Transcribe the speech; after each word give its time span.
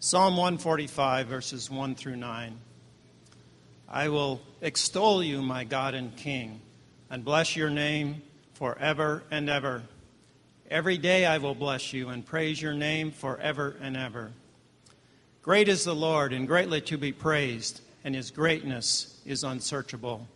Psalm 0.00 0.36
145, 0.36 1.26
verses 1.26 1.68
1 1.68 1.96
through 1.96 2.14
9. 2.14 2.56
I 3.88 4.08
will 4.08 4.40
extol 4.60 5.24
you, 5.24 5.42
my 5.42 5.64
God 5.64 5.94
and 5.94 6.16
King, 6.16 6.60
and 7.10 7.24
bless 7.24 7.56
your 7.56 7.68
name 7.68 8.22
forever 8.54 9.24
and 9.32 9.50
ever. 9.50 9.82
Every 10.70 10.98
day 10.98 11.26
I 11.26 11.38
will 11.38 11.56
bless 11.56 11.92
you 11.92 12.10
and 12.10 12.24
praise 12.24 12.62
your 12.62 12.74
name 12.74 13.10
forever 13.10 13.74
and 13.80 13.96
ever. 13.96 14.30
Great 15.42 15.68
is 15.68 15.82
the 15.82 15.96
Lord 15.96 16.32
and 16.32 16.46
greatly 16.46 16.80
to 16.82 16.96
be 16.96 17.10
praised, 17.10 17.80
and 18.04 18.14
his 18.14 18.30
greatness 18.30 19.20
is 19.26 19.42
unsearchable. 19.42 20.28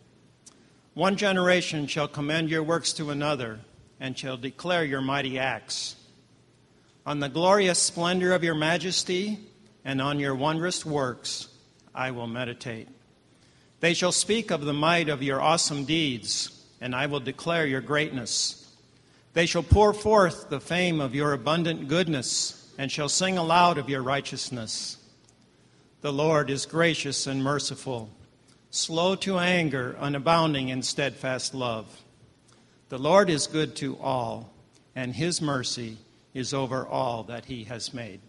One 0.93 1.15
generation 1.15 1.87
shall 1.87 2.09
commend 2.09 2.49
your 2.49 2.63
works 2.63 2.91
to 2.93 3.11
another 3.11 3.61
and 3.97 4.17
shall 4.17 4.35
declare 4.35 4.83
your 4.83 5.01
mighty 5.01 5.39
acts. 5.39 5.95
On 7.05 7.21
the 7.21 7.29
glorious 7.29 7.79
splendor 7.79 8.33
of 8.33 8.43
your 8.43 8.55
majesty 8.55 9.39
and 9.85 10.01
on 10.01 10.19
your 10.19 10.35
wondrous 10.35 10.85
works 10.85 11.47
I 11.93 12.11
will 12.11 12.27
meditate. 12.27 12.87
They 13.79 13.93
shall 13.93 14.11
speak 14.11 14.49
of 14.49 14.63
the 14.63 14.73
might 14.73 15.09
of 15.09 15.21
your 15.21 15.41
awesome 15.41 15.85
deeds, 15.85 16.65
and 16.79 16.95
I 16.95 17.05
will 17.05 17.19
declare 17.19 17.65
your 17.65 17.81
greatness. 17.81 18.71
They 19.33 19.45
shall 19.45 19.63
pour 19.63 19.93
forth 19.93 20.49
the 20.49 20.59
fame 20.59 21.01
of 21.01 21.15
your 21.15 21.33
abundant 21.33 21.87
goodness, 21.87 22.71
and 22.77 22.91
shall 22.91 23.09
sing 23.09 23.37
aloud 23.37 23.77
of 23.77 23.89
your 23.89 24.01
righteousness. 24.01 24.97
The 26.01 26.13
Lord 26.13 26.49
is 26.49 26.65
gracious 26.65 27.27
and 27.27 27.43
merciful, 27.43 28.09
slow 28.71 29.15
to 29.17 29.37
anger, 29.37 29.95
and 29.99 30.15
abounding 30.15 30.69
in 30.69 30.81
steadfast 30.81 31.53
love. 31.53 32.01
The 32.89 32.97
Lord 32.97 33.29
is 33.29 33.47
good 33.47 33.75
to 33.77 33.97
all, 33.99 34.53
and 34.95 35.13
his 35.13 35.41
mercy 35.41 35.97
is 36.33 36.53
over 36.53 36.85
all 36.85 37.23
that 37.23 37.45
he 37.45 37.65
has 37.65 37.93
made. 37.93 38.21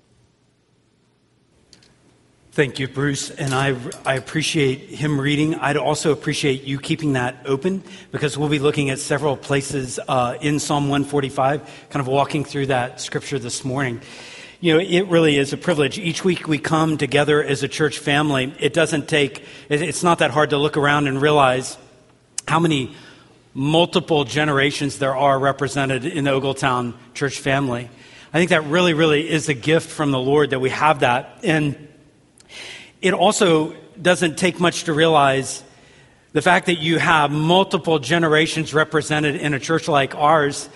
Thank 2.54 2.78
you, 2.78 2.86
Bruce. 2.86 3.30
And 3.30 3.52
I, 3.52 3.74
I 4.06 4.14
appreciate 4.14 4.90
him 4.90 5.20
reading. 5.20 5.56
I'd 5.56 5.76
also 5.76 6.12
appreciate 6.12 6.62
you 6.62 6.78
keeping 6.78 7.14
that 7.14 7.38
open 7.46 7.82
because 8.12 8.38
we'll 8.38 8.48
be 8.48 8.60
looking 8.60 8.90
at 8.90 9.00
several 9.00 9.36
places 9.36 9.98
uh, 10.06 10.38
in 10.40 10.60
Psalm 10.60 10.84
145, 10.84 11.88
kind 11.90 12.00
of 12.00 12.06
walking 12.06 12.44
through 12.44 12.66
that 12.66 13.00
scripture 13.00 13.40
this 13.40 13.64
morning. 13.64 14.00
You 14.60 14.74
know, 14.74 14.78
it 14.78 15.08
really 15.08 15.36
is 15.36 15.52
a 15.52 15.56
privilege. 15.56 15.98
Each 15.98 16.24
week 16.24 16.46
we 16.46 16.58
come 16.58 16.96
together 16.96 17.42
as 17.42 17.64
a 17.64 17.68
church 17.68 17.98
family. 17.98 18.54
It 18.60 18.72
doesn't 18.72 19.08
take, 19.08 19.44
it's 19.68 20.04
not 20.04 20.20
that 20.20 20.30
hard 20.30 20.50
to 20.50 20.56
look 20.56 20.76
around 20.76 21.08
and 21.08 21.20
realize 21.20 21.76
how 22.46 22.60
many 22.60 22.94
multiple 23.52 24.22
generations 24.22 25.00
there 25.00 25.16
are 25.16 25.40
represented 25.40 26.04
in 26.04 26.22
the 26.22 26.30
Ogletown 26.30 26.94
church 27.14 27.40
family. 27.40 27.90
I 28.32 28.38
think 28.38 28.50
that 28.50 28.62
really, 28.66 28.94
really 28.94 29.28
is 29.28 29.48
a 29.48 29.54
gift 29.54 29.90
from 29.90 30.12
the 30.12 30.20
Lord 30.20 30.50
that 30.50 30.60
we 30.60 30.70
have 30.70 31.00
that. 31.00 31.40
And 31.42 31.88
it 33.04 33.12
also 33.12 33.76
doesn't 34.00 34.38
take 34.38 34.58
much 34.58 34.84
to 34.84 34.94
realize 34.94 35.62
the 36.32 36.40
fact 36.40 36.66
that 36.66 36.76
you 36.76 36.98
have 36.98 37.30
multiple 37.30 37.98
generations 37.98 38.72
represented 38.72 39.36
in 39.36 39.52
a 39.52 39.60
church 39.60 39.88
like 39.88 40.14
ours. 40.14 40.70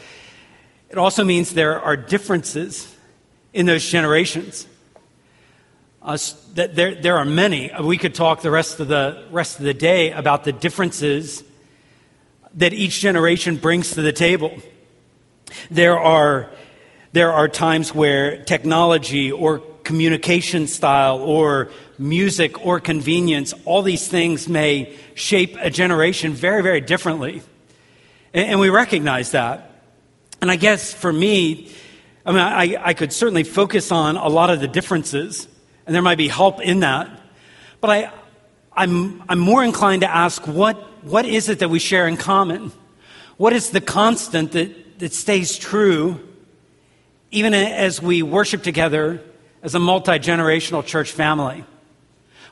It 0.90 0.98
also 0.98 1.24
means 1.24 1.54
there 1.54 1.80
are 1.80 1.96
differences 1.96 2.94
in 3.54 3.64
those 3.64 3.82
generations. 3.82 4.66
Uh, 6.02 6.18
that 6.52 6.76
there, 6.76 6.94
there 6.96 7.16
are 7.16 7.24
many. 7.24 7.70
We 7.82 7.96
could 7.96 8.14
talk 8.14 8.42
the 8.42 8.50
rest 8.50 8.78
of 8.78 8.88
the 8.88 9.24
rest 9.30 9.58
of 9.58 9.64
the 9.64 9.72
day 9.72 10.12
about 10.12 10.44
the 10.44 10.52
differences 10.52 11.42
that 12.54 12.74
each 12.74 13.00
generation 13.00 13.56
brings 13.56 13.92
to 13.92 14.02
the 14.02 14.12
table. 14.12 14.52
There 15.70 15.98
are 15.98 16.50
there 17.12 17.32
are 17.32 17.48
times 17.48 17.94
where 17.94 18.44
technology 18.44 19.32
or 19.32 19.62
communication 19.88 20.66
style 20.66 21.16
or 21.16 21.70
music 21.98 22.66
or 22.66 22.78
convenience, 22.78 23.54
all 23.64 23.80
these 23.80 24.06
things 24.06 24.46
may 24.46 24.94
shape 25.14 25.56
a 25.58 25.70
generation 25.70 26.34
very, 26.34 26.62
very 26.62 26.82
differently. 26.82 27.40
And, 28.34 28.60
we 28.60 28.68
recognize 28.68 29.30
that. 29.30 29.82
And 30.42 30.50
I 30.50 30.56
guess 30.56 30.92
for 30.92 31.10
me, 31.10 31.72
I 32.26 32.32
mean, 32.32 32.40
I, 32.42 32.76
I 32.78 32.92
could 32.92 33.14
certainly 33.14 33.44
focus 33.44 33.90
on 33.90 34.18
a 34.18 34.28
lot 34.28 34.50
of 34.50 34.60
the 34.60 34.68
differences, 34.68 35.48
and 35.86 35.94
there 35.94 36.02
might 36.02 36.18
be 36.18 36.28
help 36.28 36.60
in 36.60 36.80
that. 36.80 37.08
But 37.80 37.88
I, 37.88 38.12
I'm, 38.76 39.22
I'm 39.26 39.38
more 39.38 39.64
inclined 39.64 40.02
to 40.02 40.14
ask 40.14 40.46
what, 40.46 40.76
what 41.02 41.24
is 41.24 41.48
it 41.48 41.60
that 41.60 41.70
we 41.70 41.78
share 41.78 42.06
in 42.06 42.18
common? 42.18 42.72
What 43.38 43.54
is 43.54 43.70
the 43.70 43.80
constant 43.80 44.52
that, 44.52 44.98
that 44.98 45.14
stays 45.14 45.56
true 45.56 46.20
even 47.30 47.54
as 47.54 48.02
we 48.02 48.22
worship 48.22 48.62
together 48.62 49.22
as 49.62 49.74
a 49.74 49.78
multi 49.78 50.12
generational 50.12 50.84
church 50.84 51.12
family? 51.12 51.64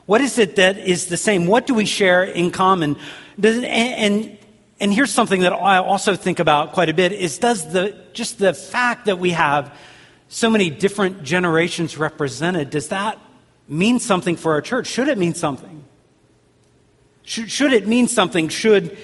What 0.05 0.21
is 0.21 0.39
it 0.39 0.55
that 0.55 0.77
is 0.77 1.07
the 1.07 1.17
same? 1.17 1.47
What 1.47 1.67
do 1.67 1.73
we 1.73 1.85
share 1.85 2.23
in 2.23 2.51
common? 2.51 2.97
Does, 3.39 3.57
and, 3.57 4.37
and, 4.79 4.93
here's 4.93 5.11
something 5.11 5.41
that 5.41 5.51
I 5.51 5.77
also 5.77 6.15
think 6.15 6.39
about 6.39 6.71
quite 6.71 6.87
a 6.87 6.93
bit 6.93 7.11
is 7.11 7.37
does 7.37 7.71
the, 7.71 7.95
just 8.13 8.39
the 8.39 8.53
fact 8.53 9.05
that 9.05 9.19
we 9.19 9.31
have 9.31 9.77
so 10.29 10.49
many 10.49 10.69
different 10.69 11.23
generations 11.23 11.97
represented, 11.97 12.69
does 12.69 12.87
that 12.87 13.19
mean 13.67 13.99
something 13.99 14.37
for 14.37 14.53
our 14.53 14.61
church? 14.61 14.87
Should 14.87 15.09
it 15.09 15.17
mean 15.17 15.33
something? 15.33 15.83
Should, 17.23 17.51
should 17.51 17.73
it 17.73 17.85
mean 17.85 18.07
something? 18.07 18.47
Should 18.47 18.97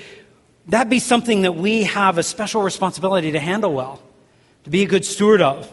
that 0.68 0.90
be 0.90 1.00
something 1.00 1.42
that 1.42 1.56
we 1.56 1.84
have 1.84 2.18
a 2.18 2.24
special 2.24 2.62
responsibility 2.62 3.34
to 3.34 3.40
handle 3.40 3.74
well, 3.74 4.02
to 4.64 4.70
be 4.70 4.84
a 4.84 4.88
good 4.88 5.04
steward 5.04 5.42
of? 5.42 5.70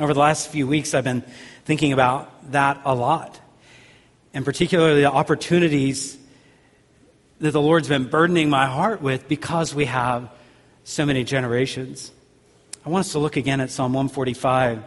Over 0.00 0.14
the 0.14 0.20
last 0.20 0.48
few 0.48 0.66
weeks, 0.66 0.94
I've 0.94 1.04
been 1.04 1.22
thinking 1.64 1.92
about 1.92 2.52
that 2.52 2.80
a 2.84 2.94
lot 2.94 3.40
and 4.34 4.44
particularly 4.44 5.00
the 5.00 5.10
opportunities 5.10 6.16
that 7.40 7.52
the 7.52 7.60
Lord's 7.60 7.88
been 7.88 8.04
burdening 8.04 8.50
my 8.50 8.66
heart 8.66 9.00
with 9.00 9.28
because 9.28 9.74
we 9.74 9.86
have 9.86 10.30
so 10.84 11.06
many 11.06 11.24
generations. 11.24 12.12
I 12.84 12.90
want 12.90 13.06
us 13.06 13.12
to 13.12 13.18
look 13.18 13.36
again 13.36 13.60
at 13.60 13.70
Psalm 13.70 13.92
145, 13.92 14.82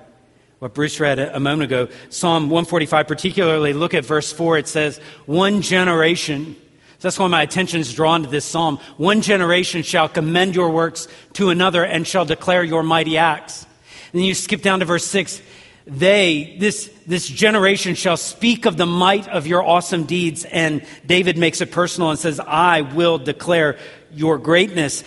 what 0.60 0.74
Bruce 0.74 1.00
read 1.00 1.20
a 1.20 1.40
moment 1.40 1.64
ago. 1.64 1.90
Psalm 2.10 2.44
145, 2.44 3.08
particularly, 3.08 3.74
look 3.74 3.94
at 3.94 4.06
verse 4.06 4.32
4. 4.32 4.60
It 4.60 4.68
says, 4.68 5.00
One 5.26 5.62
generation. 5.62 6.56
So 7.00 7.08
that's 7.08 7.20
why 7.20 7.28
my 7.28 7.42
attention 7.42 7.80
is 7.80 7.94
drawn 7.94 8.24
to 8.24 8.30
this 8.30 8.46
psalm. 8.46 8.78
One 8.98 9.22
generation 9.22 9.82
shall 9.82 10.08
commend 10.08 10.56
your 10.56 10.70
works 10.70 11.08
to 11.34 11.50
another 11.50 11.84
and 11.84 12.08
shall 12.08 12.26
declare 12.26 12.64
your 12.64 12.84
mighty 12.84 13.18
acts. 13.18 13.66
Then 14.12 14.24
you 14.24 14.34
skip 14.34 14.62
down 14.62 14.80
to 14.80 14.86
verse 14.86 15.08
6 15.08 15.42
they, 15.86 16.56
this, 16.60 16.92
this 17.08 17.28
generation 17.28 17.96
shall 17.96 18.18
speak 18.18 18.66
of 18.66 18.78
the 18.78 18.86
might 18.86 19.28
of 19.28 19.48
your 19.48 19.64
awesome 19.64 20.04
deeds. 20.04 20.46
And 20.46 20.86
David 21.06 21.38
makes 21.38 21.62
it 21.62 21.72
personal 21.72 22.12
and 22.12 22.20
says, 22.20 22.40
I 22.40 22.82
will 22.82 23.18
declare 23.18 23.80
your 24.14 24.38
greatness. 24.38 25.04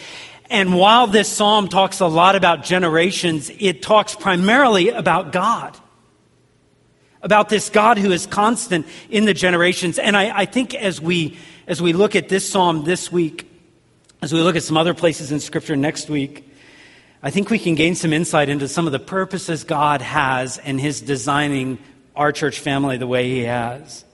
And 0.51 0.75
while 0.75 1.07
this 1.07 1.29
psalm 1.29 1.69
talks 1.69 2.01
a 2.01 2.07
lot 2.07 2.37
about 2.37 2.65
generations, 2.65 3.51
it 3.59 3.83
talks 3.83 4.15
primarily 4.15 4.91
about 4.91 5.33
God. 5.33 5.77
About 7.23 7.49
this 7.49 7.71
God 7.71 7.97
who 7.97 8.13
is 8.13 8.27
constant 8.27 8.87
in 9.09 9.25
the 9.25 9.33
generations. 9.33 9.99
And 9.99 10.17
I, 10.17 10.41
I 10.41 10.45
think 10.45 10.75
as 10.75 11.01
we, 11.01 11.39
as 11.67 11.81
we 11.81 11.93
look 11.93 12.17
at 12.17 12.29
this 12.29 12.49
psalm 12.49 12.85
this 12.85 13.11
week, 13.11 13.51
as 14.21 14.33
we 14.33 14.41
look 14.43 14.57
at 14.57 14.63
some 14.63 14.77
other 14.77 14.93
places 14.93 15.33
in 15.33 15.41
Scripture 15.41 15.77
next 15.77 16.11
week, 16.11 16.54
I 17.27 17.31
think 17.31 17.49
we 17.49 17.59
can 17.59 17.75
gain 17.75 17.95
some 17.95 18.13
insight 18.13 18.51
into 18.51 18.69
some 18.69 18.85
of 18.85 18.93
the 18.93 18.99
purposes 18.99 19.65
God 19.65 20.03
has 20.03 20.59
in 20.59 20.77
His 20.77 21.01
designing 21.01 21.79
our 22.15 22.33
church 22.33 22.61
family 22.61 22.99
the 22.99 23.07
way 23.07 23.31
He 23.31 23.45
has. 23.45 24.05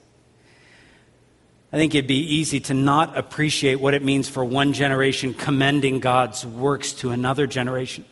I 1.73 1.77
think 1.77 1.93
it'd 1.93 2.07
be 2.07 2.37
easy 2.37 2.61
to 2.61 2.75
not 2.75 3.19
appreciate 3.19 3.81
what 3.81 3.95
it 3.95 4.05
means 4.05 4.29
for 4.29 4.45
one 4.45 4.73
generation 4.75 5.35
commending 5.35 5.99
God's 5.99 6.47
works 6.47 6.93
to 6.95 7.11
another 7.11 7.49
generation. 7.49 8.05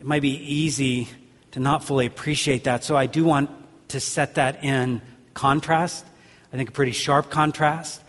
It 0.00 0.06
might 0.06 0.22
be 0.22 0.34
easy 0.34 1.06
to 1.52 1.60
not 1.60 1.84
fully 1.84 2.06
appreciate 2.06 2.64
that. 2.64 2.82
So 2.82 2.96
I 2.96 3.06
do 3.06 3.24
want 3.24 3.48
to 3.90 4.00
set 4.00 4.34
that 4.34 4.64
in 4.64 5.02
contrast. 5.34 6.04
I 6.52 6.56
think 6.56 6.70
a 6.70 6.72
pretty 6.72 6.90
sharp 6.90 7.30
contrast, 7.30 8.02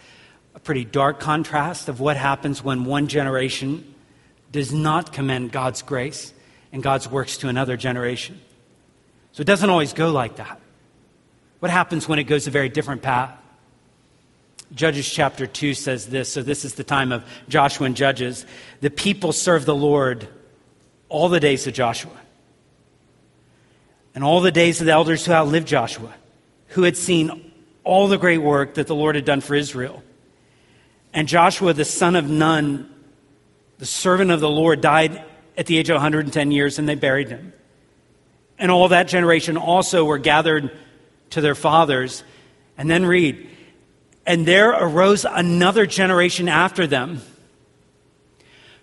a 0.55 0.59
pretty 0.59 0.83
dark 0.83 1.19
contrast 1.19 1.89
of 1.89 1.99
what 1.99 2.17
happens 2.17 2.63
when 2.63 2.85
one 2.85 3.07
generation 3.07 3.93
does 4.51 4.73
not 4.73 5.13
commend 5.13 5.51
God's 5.51 5.81
grace 5.81 6.33
and 6.71 6.81
God's 6.81 7.09
works 7.09 7.37
to 7.37 7.49
another 7.49 7.77
generation. 7.77 8.39
So 9.31 9.41
it 9.41 9.47
doesn't 9.47 9.69
always 9.69 9.93
go 9.93 10.11
like 10.11 10.37
that. 10.37 10.59
What 11.59 11.71
happens 11.71 12.07
when 12.07 12.19
it 12.19 12.23
goes 12.23 12.47
a 12.47 12.51
very 12.51 12.69
different 12.69 13.01
path? 13.01 13.31
Judges 14.73 15.09
chapter 15.09 15.47
2 15.47 15.73
says 15.73 16.07
this. 16.07 16.31
So, 16.31 16.41
this 16.41 16.65
is 16.65 16.75
the 16.75 16.83
time 16.83 17.11
of 17.11 17.23
Joshua 17.47 17.85
and 17.85 17.95
Judges. 17.95 18.45
The 18.81 18.89
people 18.89 19.31
served 19.31 19.65
the 19.65 19.75
Lord 19.75 20.27
all 21.09 21.29
the 21.29 21.39
days 21.39 21.67
of 21.67 21.73
Joshua 21.73 22.11
and 24.13 24.23
all 24.23 24.41
the 24.41 24.51
days 24.51 24.81
of 24.81 24.87
the 24.87 24.91
elders 24.91 25.25
who 25.25 25.31
outlived 25.31 25.67
Joshua, 25.67 26.13
who 26.69 26.83
had 26.83 26.97
seen 26.97 27.51
all 27.83 28.07
the 28.07 28.17
great 28.17 28.39
work 28.39 28.73
that 28.73 28.87
the 28.87 28.95
Lord 28.95 29.15
had 29.15 29.23
done 29.23 29.41
for 29.41 29.55
Israel. 29.55 30.03
And 31.13 31.27
Joshua, 31.27 31.73
the 31.73 31.85
son 31.85 32.15
of 32.15 32.29
Nun, 32.29 32.93
the 33.77 33.85
servant 33.85 34.31
of 34.31 34.39
the 34.39 34.49
Lord 34.49 34.81
died 34.81 35.23
at 35.57 35.65
the 35.65 35.77
age 35.77 35.89
of 35.89 35.95
110 35.95 36.51
years 36.51 36.79
and 36.79 36.87
they 36.87 36.95
buried 36.95 37.29
him. 37.29 37.53
And 38.59 38.71
all 38.71 38.87
that 38.87 39.07
generation 39.07 39.57
also 39.57 40.03
were 40.05 40.17
gathered 40.17 40.71
to 41.31 41.41
their 41.41 41.55
fathers. 41.55 42.23
And 42.77 42.89
then 42.89 43.05
read, 43.05 43.49
and 44.25 44.45
there 44.45 44.71
arose 44.71 45.25
another 45.25 45.85
generation 45.85 46.47
after 46.49 46.87
them 46.87 47.21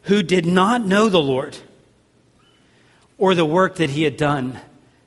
who 0.02 0.22
did 0.22 0.46
not 0.46 0.86
know 0.86 1.08
the 1.08 1.20
Lord 1.20 1.56
or 3.18 3.34
the 3.34 3.44
work 3.44 3.76
that 3.76 3.90
he 3.90 4.02
had 4.02 4.16
done 4.16 4.58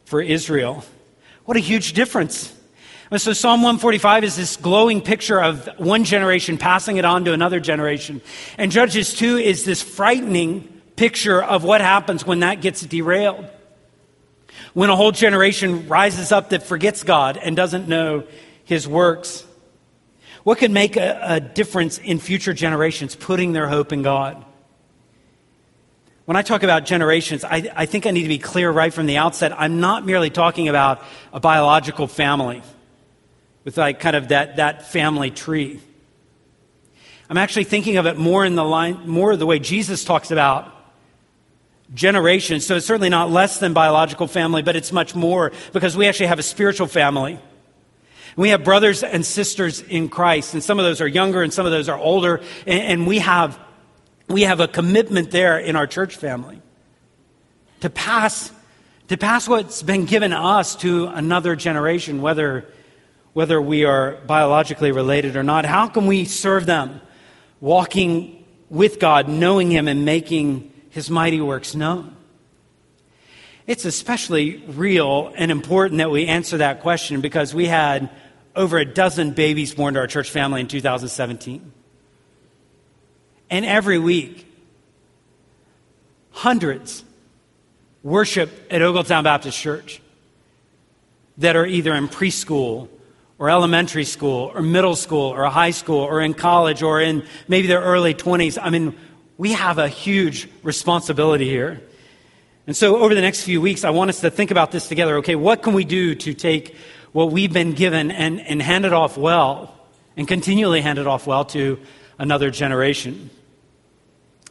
for 0.06 0.22
Israel. 0.22 0.83
What 1.45 1.57
a 1.57 1.62
huge 1.62 1.94
difference. 1.94 2.54
So, 3.15 3.31
Psalm 3.31 3.62
145 3.62 4.25
is 4.25 4.36
this 4.36 4.57
glowing 4.57 5.00
picture 5.00 5.42
of 5.42 5.69
one 5.77 6.04
generation 6.04 6.57
passing 6.57 6.98
it 6.98 7.06
on 7.06 7.24
to 7.24 7.31
another 7.31 7.62
generation. 7.62 8.21
And 8.57 8.69
Judges 8.69 9.13
2 9.13 9.38
is 9.38 9.63
this 9.63 9.81
frightening 9.81 10.63
picture 10.98 11.42
of 11.42 11.63
what 11.63 11.80
happens 11.80 12.25
when 12.25 12.42
that 12.42 12.59
gets 12.59 12.81
derailed. 12.81 13.50
When 14.74 14.89
a 14.89 14.95
whole 14.98 15.13
generation 15.13 15.88
rises 15.88 16.33
up 16.33 16.50
that 16.50 16.63
forgets 16.63 17.04
God 17.04 17.38
and 17.38 17.56
doesn't 17.56 17.88
know 17.88 18.25
his 18.65 18.89
works. 18.89 19.45
What 20.44 20.57
could 20.57 20.71
make 20.71 20.98
a, 20.98 21.18
a 21.24 21.39
difference 21.39 22.00
in 22.00 22.19
future 22.19 22.54
generations 22.54 23.15
putting 23.15 23.54
their 23.54 23.69
hope 23.69 23.94
in 23.94 24.01
God? 24.01 24.44
When 26.25 26.36
I 26.36 26.42
talk 26.42 26.63
about 26.63 26.83
generations, 26.86 27.45
I, 27.45 27.71
I, 27.74 27.86
think 27.86 28.06
I 28.06 28.12
need 28.12 28.24
to 28.24 28.27
be 28.27 28.38
clear 28.38 28.69
right 28.69 28.94
from 28.94 29.06
the 29.06 29.15
outset. 29.15 29.57
I'm 29.57 29.80
not 29.80 30.06
merely 30.06 30.30
talking 30.30 30.68
about 30.68 31.01
a 31.31 31.39
biological 31.39 32.07
family 32.07 32.62
with 33.68 33.78
like 33.78 34.00
kind 34.00 34.16
of 34.16 34.30
that, 34.30 34.56
that 34.56 34.88
family 34.88 35.30
tree. 35.30 35.78
I'm 37.30 37.36
actually 37.36 37.66
thinking 37.66 37.98
of 37.98 38.06
it 38.06 38.16
more 38.16 38.46
in 38.46 38.56
the 38.56 38.64
line, 38.64 39.10
more 39.10 39.36
the 39.36 39.46
way 39.46 39.60
Jesus 39.60 40.06
talks 40.06 40.31
about 40.31 40.74
generations. 41.94 42.66
So 42.66 42.78
it's 42.78 42.86
certainly 42.86 43.10
not 43.10 43.30
less 43.30 43.60
than 43.60 43.74
biological 43.74 44.28
family, 44.28 44.62
but 44.62 44.78
it's 44.78 44.94
much 44.94 45.16
more 45.16 45.52
because 45.74 45.98
we 45.98 46.08
actually 46.08 46.28
have 46.28 46.40
a 46.40 46.44
spiritual 46.44 46.88
family. 46.88 47.40
We 48.38 48.50
have 48.50 48.64
brothers 48.64 49.04
and 49.04 49.25
sisters 49.25 49.81
in 49.81 50.08
Christ, 50.08 50.54
and 50.54 50.64
some 50.64 50.80
of 50.80 50.86
those 50.86 51.02
are 51.02 51.08
younger 51.08 51.44
and 51.44 51.52
some 51.52 51.66
of 51.66 51.74
those 51.74 51.90
are 51.90 52.00
older, 52.00 52.40
and, 52.66 52.80
and 52.80 53.06
we 53.06 53.19
have 53.19 53.60
we 54.30 54.44
have 54.44 54.62
a 54.62 54.69
commitment 54.69 55.31
there 55.31 55.60
in 55.60 55.75
our 55.75 55.88
church 55.88 56.16
family 56.16 56.62
to 57.81 57.90
pass 57.90 58.50
to 59.10 59.18
pass 59.18 59.46
what's 59.46 59.84
been 59.84 60.06
given 60.06 60.31
us 60.31 60.78
to 60.78 61.08
another 61.08 61.58
generation, 61.58 62.22
whether 62.22 62.66
whether 63.38 63.62
we 63.62 63.86
are 63.86 64.13
biologically 64.25 64.92
related 64.92 65.36
or 65.36 65.44
not. 65.44 65.63
How 65.63 65.88
can 65.88 66.07
we 66.07 66.25
serve 66.25 66.66
them, 66.66 67.00
walking 67.62 68.44
with 68.68 69.00
God, 69.00 69.30
knowing 69.30 69.69
Him, 69.69 69.88
and 69.88 70.04
making 70.04 70.74
His 70.89 71.12
mighty 71.12 71.39
works 71.39 71.75
known? 71.75 72.16
It's 73.68 73.86
especially 73.86 74.63
real 74.69 75.31
and 75.38 75.51
important 75.51 76.00
that 76.00 76.10
we 76.10 76.25
answer 76.25 76.57
that 76.57 76.81
question 76.81 77.22
because 77.22 77.54
we 77.54 77.68
had 77.68 78.10
over 78.56 78.80
a 78.80 78.86
dozen 78.86 79.34
babies 79.34 79.72
born 79.75 79.94
to 79.94 80.00
our 80.00 80.07
church 80.07 80.31
family 80.31 80.62
in 80.62 80.68
2017. 80.68 81.72
And 83.51 83.66
every 83.66 84.00
week, 84.00 84.51
hundreds 86.31 87.04
worship 88.01 88.50
at 88.72 88.81
Ogletown 88.81 89.24
Baptist 89.24 89.60
Church 89.60 90.01
that 91.38 91.56
are 91.56 91.68
either 91.68 91.94
in 91.94 92.07
preschool 92.07 92.90
or 93.39 93.50
elementary 93.50 94.06
school 94.06 94.51
or 94.54 94.62
middle 94.62 94.95
school 94.95 95.30
or 95.30 95.45
high 95.45 95.72
school 95.72 96.00
or 96.00 96.22
in 96.22 96.34
college 96.34 96.81
or 96.81 97.01
in 97.01 97.24
maybe 97.48 97.68
their 97.68 97.81
early 97.81 98.13
20s. 98.13 98.57
I 98.62 98.69
mean, 98.69 98.95
we 99.38 99.54
have 99.54 99.78
a 99.78 99.88
huge 99.88 100.50
responsibility 100.63 101.48
here. 101.48 101.81
And 102.66 102.75
so, 102.75 102.98
over 102.98 103.16
the 103.16 103.22
next 103.22 103.44
few 103.44 103.62
weeks, 103.62 103.86
I 103.86 103.92
want 103.92 104.10
us 104.10 104.19
to 104.22 104.30
think 104.30 104.51
about 104.51 104.72
this 104.72 104.89
together. 104.89 105.18
Okay, 105.18 105.36
what 105.36 105.62
can 105.62 105.74
we 105.74 105.86
do 105.86 106.16
to 106.16 106.34
take 106.34 106.75
what 107.13 107.31
we've 107.31 107.54
been 107.54 107.74
given 107.74 108.12
and, 108.12 108.42
and 108.42 108.62
hand 108.62 108.86
it 108.86 108.92
off 108.92 109.18
well 109.18 109.74
and 110.18 110.28
continually 110.28 110.81
hand 110.81 111.00
it 111.00 111.07
off 111.07 111.28
well 111.28 111.45
to 111.45 111.80
another 112.19 112.51
generation? 112.51 113.30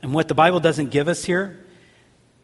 And 0.03 0.15
what 0.15 0.29
the 0.29 0.35
Bible 0.35 0.61
doesn't 0.61 0.91
give 0.91 1.09
us 1.09 1.25
here 1.25 1.62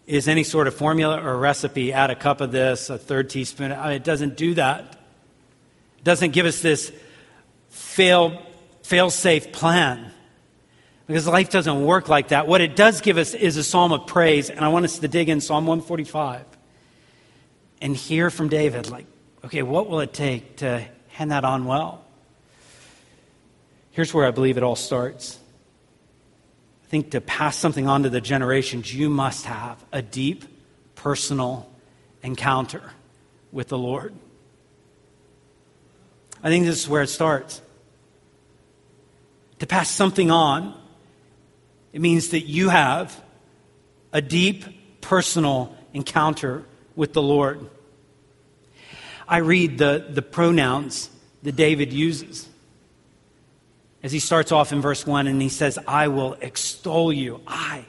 is 0.06 0.28
any 0.28 0.44
sort 0.44 0.66
of 0.66 0.74
formula 0.74 1.22
or 1.22 1.38
recipe. 1.38 1.92
Add 1.92 2.10
a 2.10 2.16
cup 2.16 2.40
of 2.40 2.52
this, 2.52 2.90
a 2.90 2.98
third 2.98 3.30
teaspoon. 3.30 3.72
It 3.72 4.04
doesn't 4.04 4.36
do 4.36 4.54
that. 4.54 4.98
Doesn't 6.04 6.32
give 6.32 6.46
us 6.46 6.60
this 6.60 6.92
fail, 7.70 8.42
fail 8.82 9.10
safe 9.10 9.52
plan. 9.52 10.12
Because 11.06 11.26
life 11.26 11.50
doesn't 11.50 11.84
work 11.84 12.08
like 12.08 12.28
that. 12.28 12.46
What 12.46 12.60
it 12.60 12.76
does 12.76 13.00
give 13.00 13.18
us 13.18 13.34
is 13.34 13.56
a 13.56 13.64
psalm 13.64 13.92
of 13.92 14.06
praise. 14.06 14.50
And 14.50 14.60
I 14.60 14.68
want 14.68 14.84
us 14.84 14.98
to 15.00 15.08
dig 15.08 15.28
in 15.28 15.40
Psalm 15.40 15.66
145 15.66 16.44
and 17.80 17.96
hear 17.96 18.30
from 18.30 18.48
David, 18.48 18.88
like, 18.88 19.06
okay, 19.44 19.62
what 19.62 19.88
will 19.88 20.00
it 20.00 20.12
take 20.12 20.58
to 20.58 20.86
hand 21.08 21.32
that 21.32 21.44
on 21.44 21.64
well? 21.64 22.04
Here's 23.90 24.14
where 24.14 24.26
I 24.26 24.30
believe 24.30 24.56
it 24.56 24.62
all 24.62 24.76
starts 24.76 25.38
I 26.84 26.88
think 26.88 27.10
to 27.12 27.20
pass 27.20 27.56
something 27.56 27.88
on 27.88 28.02
to 28.04 28.10
the 28.10 28.20
generations, 28.20 28.94
you 28.94 29.08
must 29.08 29.46
have 29.46 29.82
a 29.92 30.02
deep 30.02 30.44
personal 30.94 31.68
encounter 32.22 32.82
with 33.50 33.68
the 33.68 33.78
Lord. 33.78 34.14
I 36.42 36.48
think 36.48 36.66
this 36.66 36.78
is 36.78 36.88
where 36.88 37.02
it 37.02 37.08
starts. 37.08 37.62
To 39.60 39.66
pass 39.66 39.90
something 39.90 40.30
on, 40.30 40.78
it 41.92 42.00
means 42.00 42.30
that 42.30 42.40
you 42.40 42.68
have 42.68 43.22
a 44.12 44.20
deep 44.20 45.00
personal 45.00 45.76
encounter 45.92 46.64
with 46.96 47.12
the 47.12 47.22
Lord. 47.22 47.68
I 49.28 49.38
read 49.38 49.78
the, 49.78 50.06
the 50.08 50.22
pronouns 50.22 51.10
that 51.42 51.56
David 51.56 51.92
uses 51.92 52.48
as 54.02 54.10
he 54.10 54.18
starts 54.18 54.50
off 54.50 54.72
in 54.72 54.80
verse 54.80 55.06
1 55.06 55.26
and 55.26 55.40
he 55.40 55.48
says, 55.48 55.78
I 55.86 56.08
will 56.08 56.34
extol 56.40 57.12
you. 57.12 57.40
I. 57.46 57.84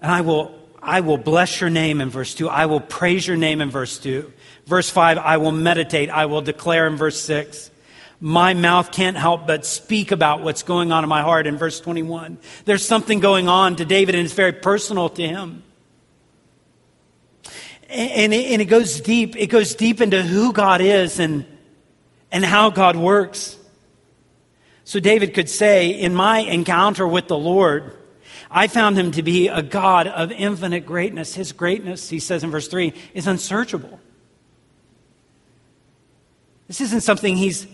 And 0.00 0.10
I 0.10 0.22
will, 0.22 0.58
I 0.82 1.00
will 1.00 1.18
bless 1.18 1.60
your 1.60 1.70
name 1.70 2.00
in 2.00 2.10
verse 2.10 2.34
2. 2.34 2.48
I 2.48 2.66
will 2.66 2.80
praise 2.80 3.26
your 3.26 3.36
name 3.36 3.60
in 3.60 3.70
verse 3.70 3.98
2. 3.98 4.32
Verse 4.66 4.88
5, 4.88 5.18
I 5.18 5.36
will 5.36 5.52
meditate. 5.52 6.10
I 6.10 6.26
will 6.26 6.40
declare 6.40 6.86
in 6.86 6.96
verse 6.96 7.20
6. 7.20 7.70
My 8.20 8.54
mouth 8.54 8.90
can't 8.90 9.16
help 9.16 9.46
but 9.46 9.66
speak 9.66 10.10
about 10.10 10.42
what's 10.42 10.62
going 10.62 10.92
on 10.92 11.04
in 11.04 11.10
my 11.10 11.20
heart 11.20 11.46
in 11.46 11.58
verse 11.58 11.80
21. 11.80 12.38
There's 12.64 12.86
something 12.86 13.20
going 13.20 13.48
on 13.48 13.76
to 13.76 13.84
David 13.84 14.14
and 14.14 14.24
it's 14.24 14.32
very 14.32 14.52
personal 14.52 15.10
to 15.10 15.26
him. 15.26 15.62
And 17.90 18.32
it, 18.32 18.64
goes 18.64 19.00
deep. 19.00 19.36
It 19.36 19.48
goes 19.48 19.74
deep 19.74 20.00
into 20.00 20.22
who 20.22 20.52
God 20.52 20.80
is 20.80 21.20
and, 21.20 21.44
and 22.32 22.44
how 22.44 22.70
God 22.70 22.96
works. 22.96 23.56
So 24.84 25.00
David 25.00 25.34
could 25.34 25.48
say, 25.48 25.90
In 25.90 26.14
my 26.14 26.38
encounter 26.38 27.06
with 27.06 27.28
the 27.28 27.38
Lord, 27.38 27.96
I 28.50 28.68
found 28.68 28.98
him 28.98 29.12
to 29.12 29.22
be 29.22 29.48
a 29.48 29.62
God 29.62 30.06
of 30.06 30.32
infinite 30.32 30.86
greatness. 30.86 31.34
His 31.34 31.52
greatness, 31.52 32.08
he 32.08 32.18
says 32.18 32.42
in 32.42 32.50
verse 32.50 32.68
3, 32.68 32.92
is 33.12 33.26
unsearchable. 33.26 34.00
This 36.68 36.80
isn't 36.80 37.02
something 37.02 37.36
he's, 37.36 37.66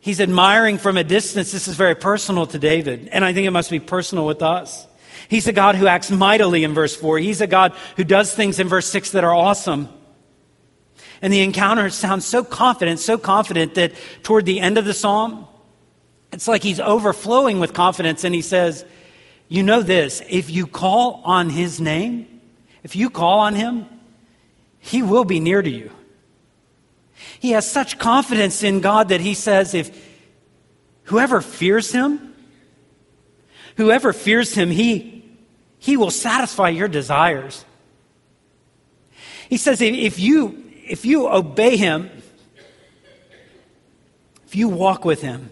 he's 0.00 0.20
admiring 0.20 0.78
from 0.78 0.96
a 0.96 1.04
distance. 1.04 1.52
This 1.52 1.68
is 1.68 1.76
very 1.76 1.94
personal 1.94 2.46
to 2.46 2.58
David. 2.58 3.08
And 3.08 3.24
I 3.24 3.32
think 3.32 3.46
it 3.46 3.50
must 3.50 3.70
be 3.70 3.80
personal 3.80 4.26
with 4.26 4.42
us. 4.42 4.86
He's 5.28 5.46
a 5.46 5.52
God 5.52 5.74
who 5.74 5.86
acts 5.86 6.10
mightily 6.10 6.64
in 6.64 6.74
verse 6.74 6.94
4. 6.96 7.18
He's 7.18 7.40
a 7.40 7.46
God 7.46 7.72
who 7.96 8.04
does 8.04 8.34
things 8.34 8.58
in 8.58 8.68
verse 8.68 8.86
6 8.90 9.12
that 9.12 9.24
are 9.24 9.34
awesome. 9.34 9.88
And 11.22 11.32
the 11.32 11.40
encounter 11.40 11.88
sounds 11.90 12.24
so 12.24 12.44
confident, 12.44 13.00
so 13.00 13.16
confident 13.16 13.74
that 13.74 13.92
toward 14.22 14.44
the 14.44 14.60
end 14.60 14.76
of 14.76 14.84
the 14.84 14.94
psalm, 14.94 15.46
it's 16.32 16.48
like 16.48 16.62
he's 16.62 16.80
overflowing 16.80 17.60
with 17.60 17.72
confidence 17.72 18.24
and 18.24 18.34
he 18.34 18.42
says, 18.42 18.84
You 19.48 19.62
know 19.62 19.82
this, 19.82 20.22
if 20.28 20.50
you 20.50 20.66
call 20.66 21.22
on 21.24 21.48
his 21.48 21.80
name, 21.80 22.40
if 22.82 22.96
you 22.96 23.08
call 23.08 23.40
on 23.40 23.54
him, 23.54 23.86
he 24.80 25.02
will 25.02 25.24
be 25.24 25.40
near 25.40 25.62
to 25.62 25.70
you. 25.70 25.90
He 27.44 27.50
has 27.50 27.70
such 27.70 27.98
confidence 27.98 28.62
in 28.62 28.80
God 28.80 29.10
that 29.10 29.20
he 29.20 29.34
says, 29.34 29.74
If 29.74 29.94
whoever 31.02 31.42
fears 31.42 31.92
him, 31.92 32.34
whoever 33.76 34.14
fears 34.14 34.54
him, 34.54 34.70
he, 34.70 35.22
he 35.78 35.98
will 35.98 36.10
satisfy 36.10 36.70
your 36.70 36.88
desires. 36.88 37.62
He 39.50 39.58
says, 39.58 39.82
if 39.82 40.18
you, 40.18 40.64
if 40.86 41.04
you 41.04 41.28
obey 41.28 41.76
him, 41.76 42.08
if 44.46 44.56
you 44.56 44.70
walk 44.70 45.04
with 45.04 45.20
him, 45.20 45.50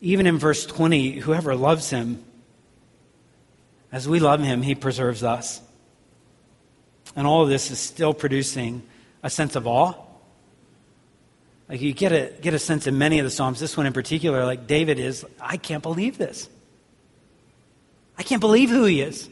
even 0.00 0.26
in 0.26 0.38
verse 0.38 0.64
20, 0.64 1.18
whoever 1.18 1.54
loves 1.54 1.90
him, 1.90 2.24
as 3.92 4.08
we 4.08 4.20
love 4.20 4.40
him, 4.40 4.62
he 4.62 4.74
preserves 4.74 5.22
us. 5.22 5.60
And 7.14 7.26
all 7.26 7.42
of 7.42 7.50
this 7.50 7.70
is 7.70 7.78
still 7.78 8.14
producing 8.14 8.82
a 9.22 9.28
sense 9.28 9.54
of 9.54 9.66
awe. 9.66 10.03
Like 11.68 11.80
you 11.80 11.92
get 11.92 12.12
a, 12.12 12.32
get 12.40 12.54
a 12.54 12.58
sense 12.58 12.86
in 12.86 12.98
many 12.98 13.18
of 13.18 13.24
the 13.24 13.30
Psalms, 13.30 13.58
this 13.58 13.76
one 13.76 13.86
in 13.86 13.92
particular, 13.92 14.44
like 14.44 14.66
David 14.66 14.98
is, 14.98 15.24
I 15.40 15.56
can't 15.56 15.82
believe 15.82 16.18
this. 16.18 16.48
I 18.18 18.22
can't 18.22 18.40
believe 18.40 18.70
who 18.70 18.84
he 18.84 19.00
is. 19.00 19.28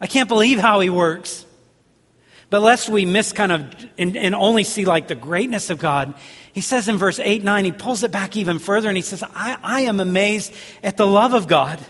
I 0.00 0.06
can't 0.06 0.28
believe 0.28 0.58
how 0.58 0.80
he 0.80 0.90
works. 0.90 1.44
But 2.48 2.62
lest 2.62 2.88
we 2.88 3.04
miss 3.04 3.32
kind 3.32 3.50
of 3.50 3.74
and, 3.98 4.16
and, 4.16 4.34
only 4.34 4.62
see 4.62 4.84
like 4.84 5.08
the 5.08 5.16
greatness 5.16 5.68
of 5.68 5.78
God, 5.78 6.14
he 6.52 6.60
says 6.60 6.88
in 6.88 6.96
verse 6.96 7.18
8, 7.18 7.42
9, 7.42 7.64
he 7.64 7.72
pulls 7.72 8.04
it 8.04 8.12
back 8.12 8.36
even 8.36 8.60
further 8.60 8.88
and 8.88 8.96
he 8.96 9.02
says, 9.02 9.24
I, 9.34 9.58
I 9.62 9.80
am 9.82 9.98
amazed 9.98 10.52
at 10.82 10.96
the 10.96 11.06
love 11.06 11.34
of 11.34 11.48
God. 11.48 11.84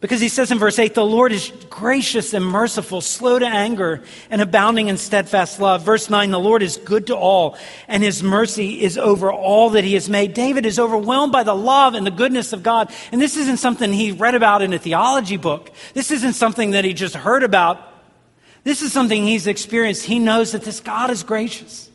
Because 0.00 0.20
he 0.20 0.30
says 0.30 0.50
in 0.50 0.58
verse 0.58 0.78
8, 0.78 0.94
the 0.94 1.04
Lord 1.04 1.30
is 1.30 1.52
gracious 1.68 2.32
and 2.32 2.42
merciful, 2.42 3.02
slow 3.02 3.38
to 3.38 3.46
anger, 3.46 4.02
and 4.30 4.40
abounding 4.40 4.88
in 4.88 4.96
steadfast 4.96 5.60
love. 5.60 5.82
Verse 5.82 6.08
9, 6.08 6.30
the 6.30 6.40
Lord 6.40 6.62
is 6.62 6.78
good 6.78 7.08
to 7.08 7.16
all, 7.16 7.58
and 7.86 8.02
his 8.02 8.22
mercy 8.22 8.80
is 8.80 8.96
over 8.96 9.30
all 9.30 9.70
that 9.70 9.84
he 9.84 9.92
has 9.92 10.08
made. 10.08 10.32
David 10.32 10.64
is 10.64 10.78
overwhelmed 10.78 11.32
by 11.32 11.42
the 11.42 11.54
love 11.54 11.92
and 11.92 12.06
the 12.06 12.10
goodness 12.10 12.54
of 12.54 12.62
God. 12.62 12.90
And 13.12 13.20
this 13.20 13.36
isn't 13.36 13.58
something 13.58 13.92
he 13.92 14.12
read 14.12 14.34
about 14.34 14.62
in 14.62 14.72
a 14.72 14.78
theology 14.78 15.36
book. 15.36 15.70
This 15.92 16.10
isn't 16.10 16.32
something 16.32 16.70
that 16.70 16.86
he 16.86 16.94
just 16.94 17.14
heard 17.14 17.42
about. 17.42 17.86
This 18.64 18.80
is 18.80 18.94
something 18.94 19.26
he's 19.26 19.46
experienced. 19.46 20.04
He 20.04 20.18
knows 20.18 20.52
that 20.52 20.62
this 20.62 20.80
God 20.80 21.10
is 21.10 21.22
gracious. 21.24 21.90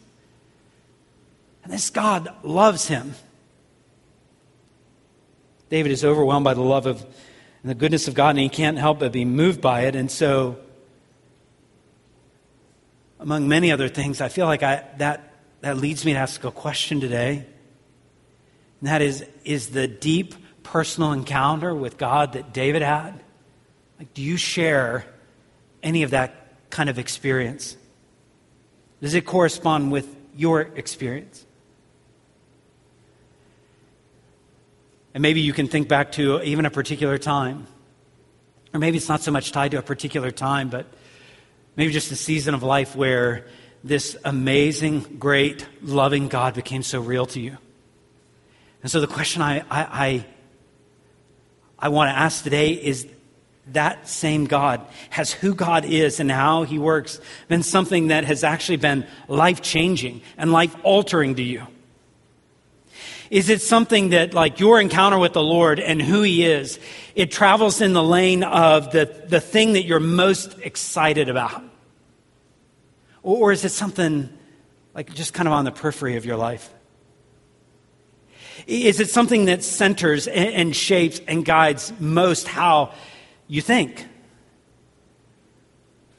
And 1.64 1.74
this 1.74 1.90
God 1.90 2.32
loves 2.44 2.88
him. 2.88 3.16
David 5.70 5.92
is 5.92 6.06
overwhelmed 6.06 6.44
by 6.44 6.54
the 6.54 6.62
love 6.62 6.86
of 6.86 7.04
and 7.66 7.72
the 7.72 7.76
goodness 7.76 8.08
of 8.08 8.14
God, 8.14 8.30
and 8.36 8.40
he 8.42 8.48
can't 8.48 8.78
help 8.78 9.00
but 9.00 9.12
be 9.12 9.26
moved 9.26 9.60
by 9.60 9.86
it. 9.86 9.96
And 9.96 10.12
so, 10.12 10.58
among 13.20 13.48
many 13.48 13.72
other 13.72 13.90
things, 13.90 14.22
I 14.22 14.28
feel 14.28 14.46
like 14.46 14.62
I, 14.62 14.84
that, 15.00 15.34
that 15.62 15.78
leads 15.78 16.06
me 16.06 16.14
to 16.14 16.20
ask 16.20 16.44
a 16.44 16.52
question 16.52 17.00
today. 17.00 17.44
And 18.82 18.88
that 18.88 19.02
is 19.02 19.26
Is 19.44 19.70
the 19.70 19.88
deep 19.88 20.36
personal 20.62 21.12
encounter 21.12 21.74
with 21.74 21.98
God 21.98 22.34
that 22.34 22.54
David 22.54 22.84
had, 22.84 23.20
like, 23.98 24.14
do 24.14 24.22
you 24.22 24.38
share 24.38 25.04
any 25.82 26.04
of 26.04 26.12
that 26.12 26.70
kind 26.70 26.88
of 26.88 27.00
experience? 27.00 27.78
Does 29.02 29.16
it 29.16 29.26
correspond 29.26 29.92
with 29.92 30.16
your 30.36 30.62
experience? 30.62 31.44
And 35.16 35.22
maybe 35.22 35.40
you 35.40 35.54
can 35.54 35.70
think 35.70 35.88
back 35.88 36.12
to 36.14 36.42
even 36.42 36.66
a 36.66 36.70
particular 36.70 37.18
time. 37.18 37.68
Or 38.74 38.82
maybe 38.82 38.98
it's 38.98 39.08
not 39.08 39.22
so 39.22 39.32
much 39.32 39.54
tied 39.54 39.72
to 39.72 39.78
a 39.78 39.82
particular 39.82 40.30
time, 40.30 40.68
but 40.70 40.86
maybe 41.78 41.94
just 41.94 42.12
a 42.12 42.18
season 42.18 42.54
of 42.54 42.64
life 42.64 42.98
where 42.98 43.48
this 43.82 44.18
amazing, 44.26 45.00
great, 45.18 45.66
loving 45.82 46.28
God 46.28 46.54
became 46.54 46.84
so 46.84 47.00
real 47.00 47.26
to 47.28 47.40
you. 47.40 47.58
And 48.84 48.92
so 48.92 49.00
the 49.00 49.08
question 49.08 49.42
I, 49.42 49.60
I, 49.60 49.66
I, 49.70 50.26
I 51.80 51.90
want 51.90 52.10
to 52.10 52.20
ask 52.20 52.44
today 52.44 52.72
is 52.72 53.08
that 53.68 54.10
same 54.10 54.48
God, 54.48 54.86
has 55.12 55.32
who 55.32 55.56
God 55.56 55.86
is 55.86 56.20
and 56.20 56.30
how 56.30 56.64
he 56.64 56.78
works 56.78 57.22
been 57.48 57.64
something 57.64 58.10
that 58.10 58.26
has 58.26 58.44
actually 58.44 58.78
been 58.78 59.08
life 59.30 59.62
changing 59.62 60.24
and 60.38 60.52
life 60.52 60.76
altering 60.84 61.36
to 61.36 61.42
you? 61.42 61.66
Is 63.30 63.50
it 63.50 63.62
something 63.62 64.10
that, 64.10 64.34
like 64.34 64.60
your 64.60 64.80
encounter 64.80 65.18
with 65.18 65.34
the 65.34 65.44
Lord 65.44 65.80
and 65.80 66.02
who 66.02 66.22
He 66.22 66.46
is, 66.46 66.80
it 67.16 67.32
travels 67.32 67.82
in 67.82 67.94
the 67.94 68.04
lane 68.04 68.44
of 68.44 68.92
the, 68.92 69.06
the 69.28 69.40
thing 69.40 69.74
that 69.74 69.84
you're 69.84 70.00
most 70.00 70.58
excited 70.60 71.30
about? 71.30 71.64
Or, 73.24 73.38
or 73.38 73.52
is 73.52 73.66
it 73.66 73.70
something 73.70 74.30
like 74.94 75.14
just 75.14 75.34
kind 75.34 75.48
of 75.48 75.54
on 75.54 75.66
the 75.66 75.72
periphery 75.72 76.16
of 76.18 76.26
your 76.26 76.38
life? 76.38 76.72
Is 78.68 79.00
it 79.00 79.10
something 79.10 79.46
that 79.46 79.64
centers 79.64 80.28
and, 80.28 80.50
and 80.50 80.76
shapes 80.76 81.20
and 81.28 81.44
guides 81.44 81.92
most 82.00 82.48
how 82.48 82.94
you 83.48 83.62
think? 83.62 84.06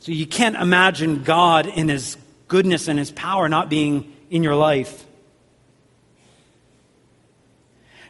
So 0.01 0.13
you 0.13 0.27
can't 0.27 0.57
imagine 0.57 1.23
God 1.23 1.67
in 1.67 1.89
His 1.89 2.17
goodness 2.49 2.89
and 2.89 2.99
His 2.99 3.11
power 3.11 3.49
not 3.49 3.69
being 3.71 4.13
in 4.31 4.43
your 4.43 4.55
life. 4.55 5.06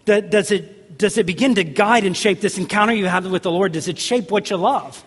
Does 0.07 0.53
it, 0.53 0.99
does 0.99 1.19
it 1.19 1.27
begin 1.27 1.57
to 1.57 1.65
guide 1.65 2.05
and 2.05 2.17
shape 2.17 2.41
this 2.41 2.59
encounter 2.59 2.95
you 2.95 3.07
have 3.07 3.27
with 3.31 3.43
the 3.43 3.51
Lord? 3.51 3.73
Does 3.73 3.89
it 3.89 3.99
shape 3.99 4.31
what 4.31 4.49
you 4.49 4.57
love? 4.57 5.05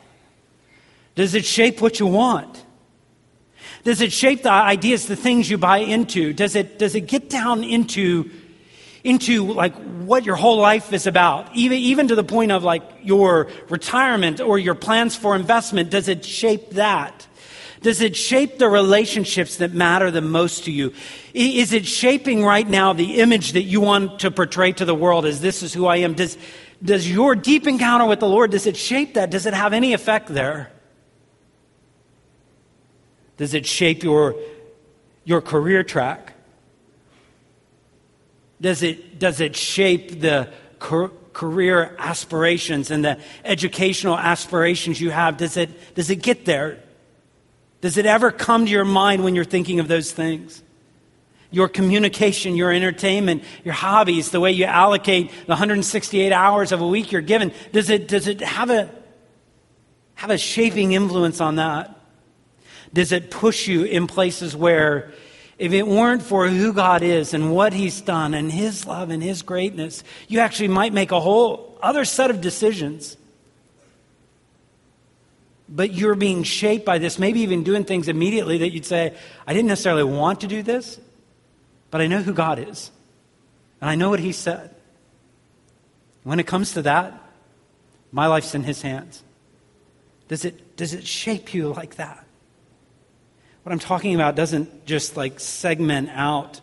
Does 1.15 1.33
it 1.33 1.45
shape 1.45 1.81
what 1.81 1.99
you 1.99 2.05
want? 2.05 2.63
Does 3.83 4.01
it 4.01 4.11
shape 4.11 4.43
the 4.43 4.51
ideas, 4.51 5.07
the 5.07 5.15
things 5.15 5.49
you 5.49 5.57
buy 5.57 5.79
into? 5.79 6.33
Does 6.33 6.55
it, 6.55 6.77
does 6.77 6.95
it 6.95 7.01
get 7.07 7.29
down 7.29 7.63
into, 7.63 8.29
into 9.05 9.45
like 9.53 9.73
what 10.01 10.25
your 10.25 10.35
whole 10.35 10.57
life 10.57 10.91
is 10.91 11.07
about? 11.07 11.55
Even, 11.55 11.77
even 11.77 12.09
to 12.09 12.15
the 12.15 12.23
point 12.23 12.51
of 12.51 12.65
like 12.65 12.83
your 13.01 13.47
retirement 13.69 14.41
or 14.41 14.59
your 14.59 14.75
plans 14.75 15.15
for 15.15 15.33
investment, 15.33 15.89
does 15.89 16.09
it 16.09 16.25
shape 16.25 16.71
that? 16.71 17.25
Does 17.81 18.01
it 18.01 18.15
shape 18.15 18.57
the 18.57 18.67
relationships 18.67 19.57
that 19.57 19.73
matter 19.73 20.11
the 20.11 20.21
most 20.21 20.65
to 20.65 20.71
you? 20.71 20.93
Is 21.33 21.71
it 21.71 21.85
shaping 21.85 22.43
right 22.43 22.67
now 22.67 22.91
the 22.93 23.19
image 23.21 23.53
that 23.53 23.63
you 23.63 23.79
want 23.79 24.19
to 24.19 24.31
portray 24.31 24.73
to 24.73 24.85
the 24.85 24.95
world 24.95 25.25
as 25.25 25.39
this 25.39 25.63
is 25.63 25.73
who 25.73 25.85
I 25.85 25.97
am? 25.97 26.13
Does, 26.13 26.37
does 26.83 27.09
your 27.09 27.35
deep 27.35 27.67
encounter 27.67 28.05
with 28.05 28.19
the 28.19 28.27
Lord, 28.27 28.51
does 28.51 28.67
it 28.67 28.75
shape 28.75 29.13
that? 29.13 29.29
Does 29.29 29.45
it 29.45 29.53
have 29.53 29.71
any 29.71 29.93
effect 29.93 30.27
there? 30.27 30.71
Does 33.37 33.53
it 33.53 33.65
shape 33.65 34.03
your, 34.03 34.35
your 35.23 35.39
career 35.39 35.83
track? 35.83 36.33
Does 38.59 38.83
it, 38.83 39.19
does 39.19 39.39
it 39.39 39.55
shape 39.55 40.19
the 40.19 40.49
career 41.31 41.95
aspirations 41.97 42.91
and 42.91 43.05
the 43.05 43.17
educational 43.45 44.17
aspirations 44.17 44.99
you 44.99 45.11
have? 45.11 45.37
Does 45.37 45.55
it, 45.55 45.95
does 45.95 46.09
it 46.09 46.17
get 46.17 46.43
there? 46.43 46.83
Does 47.81 47.97
it 47.97 48.05
ever 48.05 48.31
come 48.31 48.65
to 48.65 48.71
your 48.71 48.85
mind 48.85 49.23
when 49.23 49.35
you're 49.35 49.45
thinking 49.45 49.79
of 49.79 49.87
those 49.87 50.11
things? 50.11 50.61
Your 51.51 51.67
communication, 51.67 52.55
your 52.55 52.71
entertainment, 52.71 53.43
your 53.63 53.73
hobbies, 53.73 54.31
the 54.31 54.39
way 54.39 54.51
you 54.51 54.65
allocate 54.65 55.31
the 55.31 55.49
168 55.49 56.31
hours 56.31 56.71
of 56.71 56.81
a 56.81 56.87
week 56.87 57.11
you're 57.11 57.21
given, 57.21 57.51
does 57.71 57.89
it, 57.89 58.07
does 58.07 58.27
it 58.27 58.41
have, 58.41 58.69
a, 58.69 58.89
have 60.15 60.29
a 60.29 60.37
shaping 60.37 60.91
influence 60.91 61.41
on 61.41 61.55
that? 61.55 61.95
Does 62.93 63.11
it 63.11 63.31
push 63.31 63.67
you 63.67 63.83
in 63.83 64.07
places 64.07 64.55
where, 64.55 65.11
if 65.57 65.73
it 65.73 65.87
weren't 65.87 66.21
for 66.21 66.47
who 66.47 66.73
God 66.73 67.01
is 67.01 67.33
and 67.33 67.51
what 67.53 67.73
He's 67.73 68.01
done 68.01 68.33
and 68.33 68.51
His 68.51 68.85
love 68.85 69.09
and 69.09 69.23
His 69.23 69.41
greatness, 69.41 70.03
you 70.27 70.39
actually 70.39 70.69
might 70.69 70.93
make 70.93 71.11
a 71.11 71.19
whole 71.19 71.77
other 71.81 72.05
set 72.05 72.29
of 72.29 72.41
decisions 72.41 73.15
but 75.69 75.93
you're 75.93 76.15
being 76.15 76.43
shaped 76.43 76.85
by 76.85 76.97
this, 76.97 77.19
maybe 77.19 77.41
even 77.41 77.63
doing 77.63 77.83
things 77.83 78.07
immediately 78.07 78.57
that 78.59 78.71
you'd 78.71 78.85
say, 78.85 79.15
I 79.45 79.53
didn't 79.53 79.67
necessarily 79.67 80.03
want 80.03 80.41
to 80.41 80.47
do 80.47 80.63
this, 80.63 80.99
but 81.91 82.01
I 82.01 82.07
know 82.07 82.21
who 82.21 82.33
God 82.33 82.59
is. 82.59 82.91
And 83.79 83.89
I 83.89 83.95
know 83.95 84.09
what 84.09 84.19
He 84.19 84.31
said. 84.31 84.73
When 86.23 86.39
it 86.39 86.47
comes 86.47 86.73
to 86.73 86.81
that, 86.81 87.13
my 88.11 88.27
life's 88.27 88.55
in 88.55 88.63
His 88.63 88.81
hands. 88.81 89.23
Does 90.27 90.43
it, 90.43 90.75
does 90.75 90.93
it 90.93 91.05
shape 91.05 91.53
you 91.53 91.69
like 91.69 91.95
that? 91.95 92.25
What 93.63 93.71
I'm 93.71 93.79
talking 93.79 94.15
about 94.15 94.35
doesn't 94.35 94.85
just 94.85 95.15
like 95.15 95.39
segment 95.39 96.09
out. 96.11 96.61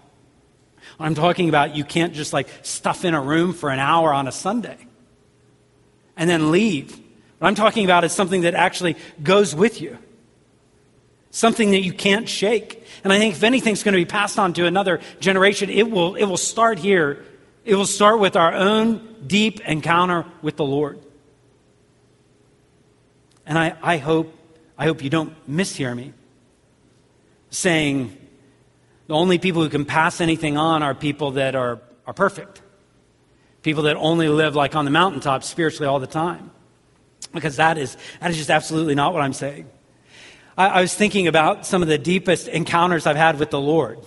What 0.96 1.06
I'm 1.06 1.14
talking 1.14 1.48
about, 1.48 1.76
you 1.76 1.84
can't 1.84 2.12
just 2.12 2.32
like 2.32 2.48
stuff 2.62 3.04
in 3.04 3.14
a 3.14 3.20
room 3.20 3.52
for 3.52 3.70
an 3.70 3.78
hour 3.78 4.12
on 4.12 4.26
a 4.26 4.32
Sunday 4.32 4.78
and 6.16 6.28
then 6.28 6.50
leave 6.50 6.98
what 7.38 7.48
I'm 7.48 7.54
talking 7.54 7.84
about 7.84 8.04
is 8.04 8.12
something 8.12 8.42
that 8.42 8.54
actually 8.54 8.96
goes 9.22 9.54
with 9.54 9.80
you, 9.80 9.98
something 11.30 11.72
that 11.72 11.82
you 11.82 11.92
can't 11.92 12.28
shake. 12.28 12.82
And 13.04 13.12
I 13.12 13.18
think 13.18 13.34
if 13.34 13.42
anything's 13.42 13.82
going 13.82 13.92
to 13.92 14.00
be 14.00 14.06
passed 14.06 14.38
on 14.38 14.54
to 14.54 14.66
another 14.66 15.00
generation, 15.20 15.68
it 15.68 15.90
will, 15.90 16.14
it 16.14 16.24
will 16.24 16.38
start 16.38 16.78
here. 16.78 17.24
It 17.64 17.74
will 17.74 17.86
start 17.86 18.20
with 18.20 18.36
our 18.36 18.54
own 18.54 19.16
deep 19.26 19.60
encounter 19.60 20.24
with 20.40 20.56
the 20.56 20.64
Lord. 20.64 20.98
And 23.44 23.58
I, 23.58 23.76
I 23.82 23.98
hope, 23.98 24.34
I 24.78 24.86
hope 24.86 25.02
you 25.02 25.10
don't 25.10 25.34
mishear 25.48 25.94
me 25.94 26.14
saying 27.50 28.16
the 29.08 29.14
only 29.14 29.38
people 29.38 29.62
who 29.62 29.68
can 29.68 29.84
pass 29.84 30.20
anything 30.20 30.56
on 30.56 30.82
are 30.82 30.94
people 30.94 31.32
that 31.32 31.54
are, 31.54 31.80
are 32.06 32.14
perfect. 32.14 32.62
People 33.62 33.84
that 33.84 33.96
only 33.96 34.28
live 34.28 34.56
like 34.56 34.74
on 34.74 34.84
the 34.84 34.90
mountaintop 34.90 35.44
spiritually 35.44 35.86
all 35.86 36.00
the 36.00 36.06
time 36.06 36.50
because 37.36 37.56
that 37.56 37.78
is, 37.78 37.96
that 38.20 38.30
is 38.30 38.36
just 38.36 38.50
absolutely 38.50 38.94
not 38.94 39.12
what 39.12 39.22
I'm 39.22 39.32
saying. 39.32 39.70
I, 40.58 40.66
I 40.66 40.80
was 40.80 40.94
thinking 40.94 41.28
about 41.28 41.66
some 41.66 41.82
of 41.82 41.88
the 41.88 41.98
deepest 41.98 42.48
encounters 42.48 43.06
I've 43.06 43.16
had 43.16 43.38
with 43.38 43.50
the 43.50 43.60
Lord. 43.60 43.98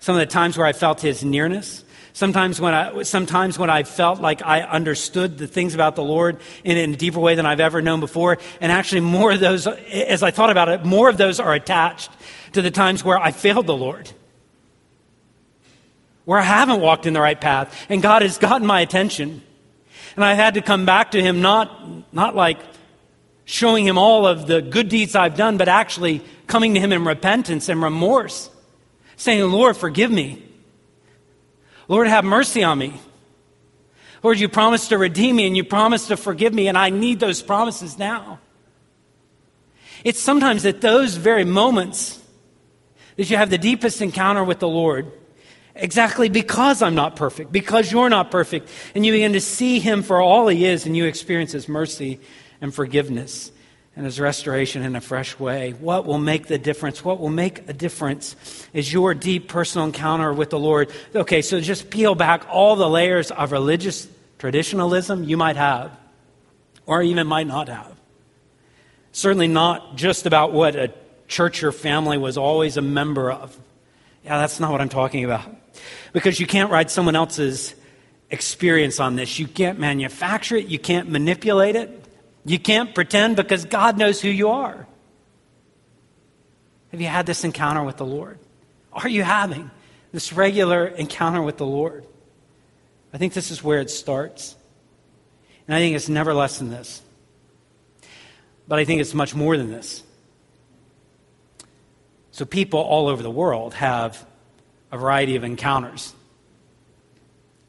Some 0.00 0.16
of 0.16 0.20
the 0.20 0.26
times 0.26 0.58
where 0.58 0.66
I 0.66 0.72
felt 0.72 1.00
his 1.00 1.24
nearness. 1.24 1.84
Sometimes 2.12 2.60
when 2.60 2.74
I, 2.74 3.02
sometimes 3.02 3.58
when 3.58 3.70
I 3.70 3.82
felt 3.82 4.20
like 4.20 4.44
I 4.44 4.62
understood 4.62 5.38
the 5.38 5.46
things 5.46 5.74
about 5.74 5.96
the 5.96 6.04
Lord 6.04 6.40
in, 6.62 6.76
in 6.76 6.94
a 6.94 6.96
deeper 6.96 7.18
way 7.18 7.34
than 7.34 7.44
I've 7.44 7.60
ever 7.60 7.82
known 7.82 8.00
before. 8.00 8.38
And 8.60 8.70
actually 8.70 9.00
more 9.00 9.32
of 9.32 9.40
those, 9.40 9.66
as 9.66 10.22
I 10.22 10.30
thought 10.30 10.50
about 10.50 10.68
it, 10.68 10.84
more 10.84 11.08
of 11.08 11.16
those 11.16 11.40
are 11.40 11.54
attached 11.54 12.10
to 12.52 12.62
the 12.62 12.70
times 12.70 13.02
where 13.04 13.18
I 13.18 13.32
failed 13.32 13.66
the 13.66 13.76
Lord. 13.76 14.10
Where 16.24 16.38
I 16.38 16.44
haven't 16.44 16.80
walked 16.80 17.06
in 17.06 17.14
the 17.14 17.20
right 17.20 17.40
path 17.40 17.86
and 17.88 18.00
God 18.00 18.22
has 18.22 18.38
gotten 18.38 18.66
my 18.66 18.80
attention. 18.80 19.42
And 20.16 20.24
I 20.24 20.34
had 20.34 20.54
to 20.54 20.62
come 20.62 20.86
back 20.86 21.12
to 21.12 21.22
him 21.22 21.40
not, 21.40 22.12
not 22.12 22.36
like 22.36 22.58
showing 23.44 23.86
him 23.86 23.98
all 23.98 24.26
of 24.26 24.46
the 24.46 24.62
good 24.62 24.88
deeds 24.88 25.14
I've 25.14 25.36
done, 25.36 25.56
but 25.56 25.68
actually 25.68 26.22
coming 26.46 26.74
to 26.74 26.80
him 26.80 26.92
in 26.92 27.04
repentance 27.04 27.68
and 27.68 27.82
remorse, 27.82 28.50
saying, 29.16 29.50
Lord, 29.50 29.76
forgive 29.76 30.10
me. 30.10 30.42
Lord, 31.88 32.06
have 32.06 32.24
mercy 32.24 32.62
on 32.62 32.78
me. 32.78 33.00
Lord, 34.22 34.38
you 34.38 34.48
promised 34.48 34.88
to 34.88 34.98
redeem 34.98 35.36
me 35.36 35.46
and 35.46 35.56
you 35.56 35.64
promised 35.64 36.08
to 36.08 36.16
forgive 36.16 36.54
me, 36.54 36.68
and 36.68 36.78
I 36.78 36.90
need 36.90 37.20
those 37.20 37.42
promises 37.42 37.98
now. 37.98 38.38
It's 40.02 40.20
sometimes 40.20 40.64
at 40.64 40.80
those 40.80 41.16
very 41.16 41.44
moments 41.44 42.20
that 43.16 43.28
you 43.28 43.36
have 43.36 43.50
the 43.50 43.58
deepest 43.58 44.00
encounter 44.00 44.42
with 44.42 44.60
the 44.60 44.68
Lord. 44.68 45.12
Exactly 45.76 46.28
because 46.28 46.82
I'm 46.82 46.94
not 46.94 47.16
perfect, 47.16 47.50
because 47.50 47.90
you're 47.90 48.08
not 48.08 48.30
perfect, 48.30 48.68
and 48.94 49.04
you 49.04 49.12
begin 49.12 49.32
to 49.32 49.40
see 49.40 49.80
Him 49.80 50.02
for 50.02 50.20
all 50.20 50.46
He 50.46 50.64
is, 50.64 50.86
and 50.86 50.96
you 50.96 51.04
experience 51.06 51.52
His 51.52 51.68
mercy 51.68 52.20
and 52.60 52.72
forgiveness 52.72 53.50
and 53.96 54.04
His 54.04 54.20
restoration 54.20 54.82
in 54.82 54.94
a 54.94 55.00
fresh 55.00 55.36
way. 55.38 55.72
What 55.72 56.06
will 56.06 56.18
make 56.18 56.46
the 56.46 56.58
difference? 56.58 57.04
What 57.04 57.18
will 57.18 57.30
make 57.30 57.68
a 57.68 57.72
difference 57.72 58.36
is 58.72 58.92
your 58.92 59.14
deep 59.14 59.48
personal 59.48 59.86
encounter 59.86 60.32
with 60.32 60.50
the 60.50 60.60
Lord. 60.60 60.92
Okay, 61.14 61.42
so 61.42 61.60
just 61.60 61.90
peel 61.90 62.14
back 62.14 62.46
all 62.48 62.76
the 62.76 62.88
layers 62.88 63.32
of 63.32 63.50
religious 63.50 64.06
traditionalism 64.38 65.24
you 65.24 65.36
might 65.36 65.56
have, 65.56 65.90
or 66.86 67.02
even 67.02 67.26
might 67.26 67.48
not 67.48 67.68
have. 67.68 67.92
Certainly 69.10 69.48
not 69.48 69.96
just 69.96 70.26
about 70.26 70.52
what 70.52 70.76
a 70.76 70.92
church 71.26 71.64
or 71.64 71.72
family 71.72 72.18
was 72.18 72.36
always 72.36 72.76
a 72.76 72.82
member 72.82 73.32
of. 73.32 73.56
Yeah, 74.24 74.38
that's 74.38 74.60
not 74.60 74.70
what 74.70 74.80
I'm 74.80 74.88
talking 74.88 75.24
about. 75.24 75.63
Because 76.12 76.40
you 76.40 76.46
can't 76.46 76.70
write 76.70 76.90
someone 76.90 77.16
else's 77.16 77.74
experience 78.30 79.00
on 79.00 79.16
this. 79.16 79.38
You 79.38 79.46
can't 79.46 79.78
manufacture 79.78 80.56
it, 80.56 80.66
you 80.66 80.78
can't 80.78 81.08
manipulate 81.08 81.76
it. 81.76 82.00
You 82.44 82.58
can't 82.58 82.94
pretend 82.94 83.36
because 83.36 83.64
God 83.64 83.96
knows 83.96 84.20
who 84.20 84.28
you 84.28 84.50
are. 84.50 84.86
Have 86.90 87.00
you 87.00 87.06
had 87.06 87.26
this 87.26 87.42
encounter 87.42 87.82
with 87.82 87.96
the 87.96 88.04
Lord? 88.04 88.38
Are 88.92 89.08
you 89.08 89.22
having 89.22 89.70
this 90.12 90.32
regular 90.32 90.86
encounter 90.86 91.42
with 91.42 91.56
the 91.56 91.66
Lord? 91.66 92.06
I 93.12 93.18
think 93.18 93.32
this 93.32 93.50
is 93.50 93.64
where 93.64 93.80
it 93.80 93.90
starts. 93.90 94.56
And 95.66 95.74
I 95.74 95.78
think 95.78 95.96
it's 95.96 96.08
never 96.08 96.34
less 96.34 96.58
than 96.58 96.70
this. 96.70 97.02
But 98.68 98.78
I 98.78 98.84
think 98.84 99.00
it's 99.00 99.14
much 99.14 99.34
more 99.34 99.56
than 99.56 99.70
this. 99.70 100.02
So, 102.30 102.44
people 102.44 102.80
all 102.80 103.08
over 103.08 103.22
the 103.22 103.30
world 103.30 103.74
have 103.74 104.26
a 104.90 104.98
variety 104.98 105.36
of 105.36 105.44
encounters 105.44 106.14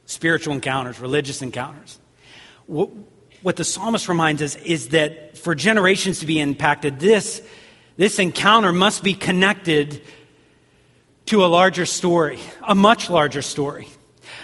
spiritual 0.08 0.54
encounters, 0.54 1.00
religious 1.00 1.42
encounters 1.42 2.00
what 3.46 3.58
the 3.58 3.64
psalmist 3.64 4.10
reminds 4.10 4.42
us 4.42 4.56
is 4.56 4.90
that 4.90 5.38
for 5.38 5.54
generations 5.54 6.22
to 6.22 6.26
be 6.26 6.40
impacted, 6.40 7.00
this, 7.00 7.44
this 7.96 8.18
encounter 8.18 8.72
must 8.72 9.04
be 9.04 9.14
connected 9.14 10.02
to 11.28 11.46
a 11.46 11.48
larger 11.48 11.86
story, 11.86 12.40
a 12.68 12.74
much 12.74 13.08
larger 13.08 13.44
story. 13.44 13.88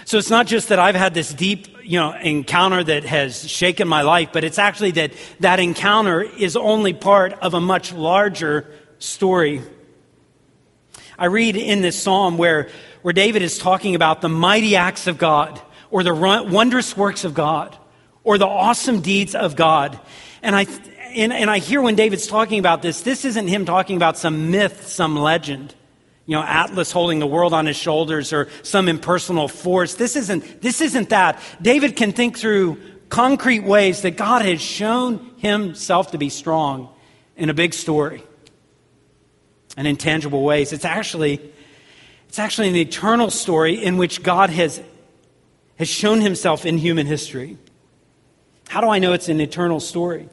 So 0.04 0.18
it's 0.18 0.30
not 0.30 0.46
just 0.46 0.68
that 0.68 0.78
I've 0.78 0.94
had 0.94 1.14
this 1.14 1.34
deep, 1.34 1.66
you 1.82 1.98
know, 1.98 2.12
encounter 2.12 2.84
that 2.84 3.04
has 3.04 3.48
shaken 3.50 3.88
my 3.88 4.02
life, 4.02 4.30
but 4.32 4.44
it's 4.44 4.60
actually 4.60 4.92
that 4.92 5.12
that 5.40 5.58
encounter 5.58 6.22
is 6.22 6.56
only 6.56 6.92
part 6.92 7.32
of 7.32 7.54
a 7.54 7.60
much 7.60 7.92
larger 7.92 8.70
story. 9.00 9.62
I 11.18 11.26
read 11.26 11.56
in 11.56 11.82
this 11.82 12.00
psalm 12.00 12.38
where, 12.38 12.68
where 13.02 13.12
David 13.12 13.42
is 13.42 13.58
talking 13.58 13.94
about 13.94 14.20
the 14.20 14.28
mighty 14.28 14.76
acts 14.76 15.06
of 15.06 15.18
God 15.18 15.60
or 15.90 16.02
the 16.02 16.14
wondrous 16.14 16.96
works 16.96 17.24
of 17.24 17.34
God 17.34 17.76
or 18.24 18.38
the 18.38 18.46
awesome 18.46 19.00
deeds 19.00 19.34
of 19.34 19.56
God. 19.56 19.98
And 20.42 20.56
I, 20.56 20.66
and, 21.14 21.32
and 21.32 21.50
I 21.50 21.58
hear 21.58 21.82
when 21.82 21.94
David's 21.94 22.26
talking 22.26 22.58
about 22.58 22.82
this, 22.82 23.02
this 23.02 23.24
isn't 23.24 23.48
him 23.48 23.64
talking 23.64 23.96
about 23.96 24.16
some 24.16 24.50
myth, 24.50 24.88
some 24.88 25.16
legend. 25.16 25.74
You 26.24 26.36
know, 26.36 26.42
Atlas 26.42 26.92
holding 26.92 27.18
the 27.18 27.26
world 27.26 27.52
on 27.52 27.66
his 27.66 27.76
shoulders 27.76 28.32
or 28.32 28.48
some 28.62 28.88
impersonal 28.88 29.48
force. 29.48 29.94
This 29.94 30.16
isn't, 30.16 30.62
this 30.62 30.80
isn't 30.80 31.10
that. 31.10 31.40
David 31.60 31.96
can 31.96 32.12
think 32.12 32.38
through 32.38 32.80
concrete 33.08 33.64
ways 33.64 34.02
that 34.02 34.12
God 34.12 34.42
has 34.42 34.60
shown 34.60 35.34
himself 35.38 36.12
to 36.12 36.18
be 36.18 36.30
strong 36.30 36.88
in 37.36 37.50
a 37.50 37.54
big 37.54 37.74
story 37.74 38.22
and 39.76 39.86
in 39.86 39.96
tangible 39.96 40.42
ways. 40.42 40.72
It's 40.72 40.84
actually, 40.84 41.40
it's 42.28 42.38
actually 42.38 42.68
an 42.68 42.76
eternal 42.76 43.30
story 43.30 43.82
in 43.82 43.96
which 43.96 44.22
God 44.22 44.50
has, 44.50 44.82
has 45.76 45.88
shown 45.88 46.20
himself 46.20 46.66
in 46.66 46.78
human 46.78 47.06
history. 47.06 47.56
How 48.68 48.80
do 48.80 48.88
I 48.88 48.98
know 48.98 49.12
it's 49.12 49.28
an 49.28 49.40
eternal 49.40 49.80
story? 49.80 50.28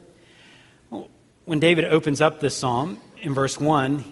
Well, 0.90 1.08
when 1.44 1.60
David 1.60 1.84
opens 1.84 2.20
up 2.20 2.40
this 2.40 2.56
psalm 2.56 2.98
in 3.20 3.34
verse 3.34 3.58
1, 3.58 4.04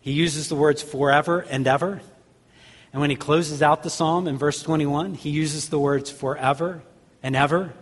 he 0.00 0.12
uses 0.12 0.48
the 0.48 0.54
words 0.54 0.82
forever 0.82 1.46
and 1.50 1.66
ever. 1.66 2.00
And 2.92 3.00
when 3.00 3.10
he 3.10 3.16
closes 3.16 3.62
out 3.62 3.82
the 3.82 3.90
psalm 3.90 4.26
in 4.26 4.36
verse 4.36 4.62
21, 4.62 5.14
he 5.14 5.30
uses 5.30 5.68
the 5.68 5.78
words 5.78 6.10
forever 6.10 6.82
and 7.22 7.36
ever. 7.36 7.72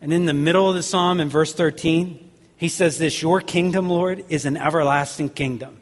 And 0.00 0.12
in 0.12 0.26
the 0.26 0.34
middle 0.34 0.68
of 0.68 0.74
the 0.74 0.82
psalm 0.82 1.20
in 1.20 1.28
verse 1.28 1.52
13, 1.52 2.30
he 2.56 2.68
says 2.68 2.98
this 2.98 3.20
Your 3.20 3.40
kingdom, 3.40 3.88
Lord, 3.88 4.24
is 4.28 4.46
an 4.46 4.56
everlasting 4.56 5.30
kingdom. 5.30 5.79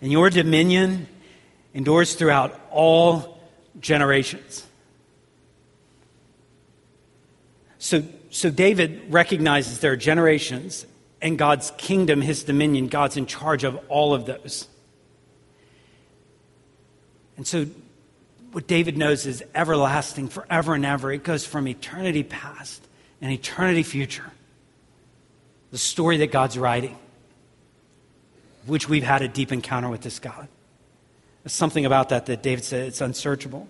And 0.00 0.12
your 0.12 0.30
dominion 0.30 1.06
endures 1.74 2.14
throughout 2.14 2.60
all 2.70 3.38
generations. 3.80 4.66
So, 7.78 8.02
so 8.30 8.50
David 8.50 9.12
recognizes 9.12 9.80
there 9.80 9.92
are 9.92 9.96
generations 9.96 10.86
and 11.22 11.38
God's 11.38 11.72
kingdom, 11.78 12.20
his 12.20 12.44
dominion, 12.44 12.88
God's 12.88 13.16
in 13.16 13.26
charge 13.26 13.64
of 13.64 13.78
all 13.88 14.14
of 14.14 14.26
those. 14.26 14.68
And 17.36 17.46
so 17.46 17.66
what 18.52 18.66
David 18.66 18.96
knows 18.96 19.26
is 19.26 19.44
everlasting, 19.54 20.28
forever 20.28 20.74
and 20.74 20.86
ever. 20.86 21.12
It 21.12 21.22
goes 21.22 21.44
from 21.44 21.68
eternity 21.68 22.22
past 22.22 22.82
and 23.20 23.30
eternity 23.30 23.82
future. 23.82 24.30
The 25.70 25.78
story 25.78 26.16
that 26.18 26.32
God's 26.32 26.58
writing, 26.58 26.96
which 28.66 28.88
we've 28.88 29.02
had 29.04 29.22
a 29.22 29.28
deep 29.28 29.52
encounter 29.52 29.88
with 29.88 30.02
this 30.02 30.18
God. 30.18 30.48
There's 31.42 31.52
something 31.52 31.86
about 31.86 32.08
that 32.08 32.26
that 32.26 32.42
David 32.42 32.64
said 32.64 32.88
it's 32.88 33.00
unsearchable. 33.00 33.68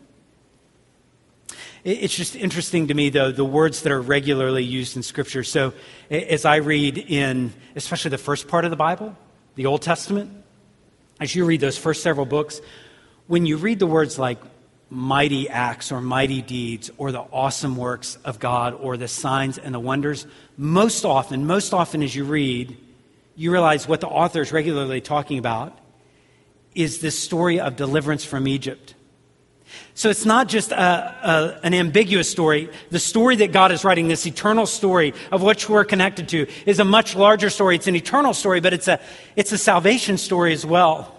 It's 1.84 2.16
just 2.16 2.34
interesting 2.34 2.88
to 2.88 2.94
me, 2.94 3.10
though, 3.10 3.30
the 3.30 3.44
words 3.44 3.82
that 3.82 3.92
are 3.92 4.00
regularly 4.00 4.64
used 4.64 4.96
in 4.96 5.02
Scripture. 5.02 5.44
So, 5.44 5.72
as 6.10 6.44
I 6.44 6.56
read 6.56 6.98
in, 6.98 7.52
especially 7.76 8.08
the 8.10 8.18
first 8.18 8.48
part 8.48 8.64
of 8.64 8.70
the 8.70 8.76
Bible, 8.76 9.16
the 9.54 9.66
Old 9.66 9.82
Testament, 9.82 10.32
as 11.20 11.34
you 11.34 11.44
read 11.44 11.60
those 11.60 11.78
first 11.78 12.02
several 12.02 12.26
books, 12.26 12.60
when 13.26 13.46
you 13.46 13.56
read 13.56 13.78
the 13.78 13.86
words 13.86 14.18
like 14.18 14.38
mighty 14.90 15.48
acts 15.48 15.92
or 15.92 16.00
mighty 16.00 16.42
deeds 16.42 16.90
or 16.96 17.12
the 17.12 17.20
awesome 17.20 17.76
works 17.76 18.18
of 18.24 18.38
God 18.38 18.74
or 18.74 18.96
the 18.96 19.08
signs 19.08 19.58
and 19.58 19.74
the 19.74 19.80
wonders, 19.80 20.26
most 20.56 21.04
often, 21.04 21.46
most 21.46 21.72
often 21.72 22.02
as 22.02 22.14
you 22.14 22.24
read, 22.24 22.76
you 23.36 23.52
realize 23.52 23.86
what 23.86 24.00
the 24.00 24.08
author 24.08 24.40
is 24.40 24.50
regularly 24.50 25.00
talking 25.00 25.38
about 25.38 25.78
is 26.74 27.00
this 27.00 27.18
story 27.18 27.60
of 27.60 27.76
deliverance 27.76 28.24
from 28.24 28.48
Egypt. 28.48 28.94
So 29.94 30.10
it's 30.10 30.24
not 30.24 30.48
just 30.48 30.72
a, 30.72 30.76
a, 30.76 31.60
an 31.62 31.74
ambiguous 31.74 32.30
story. 32.30 32.70
The 32.90 32.98
story 32.98 33.36
that 33.36 33.52
God 33.52 33.72
is 33.72 33.84
writing, 33.84 34.08
this 34.08 34.26
eternal 34.26 34.66
story 34.66 35.14
of 35.32 35.42
which 35.42 35.68
we're 35.68 35.84
connected 35.84 36.28
to, 36.30 36.46
is 36.66 36.78
a 36.78 36.84
much 36.84 37.16
larger 37.16 37.50
story. 37.50 37.76
It's 37.76 37.86
an 37.86 37.96
eternal 37.96 38.34
story, 38.34 38.60
but 38.60 38.72
it's 38.72 38.88
a, 38.88 39.00
it's 39.36 39.52
a 39.52 39.58
salvation 39.58 40.18
story 40.18 40.52
as 40.52 40.64
well. 40.64 41.15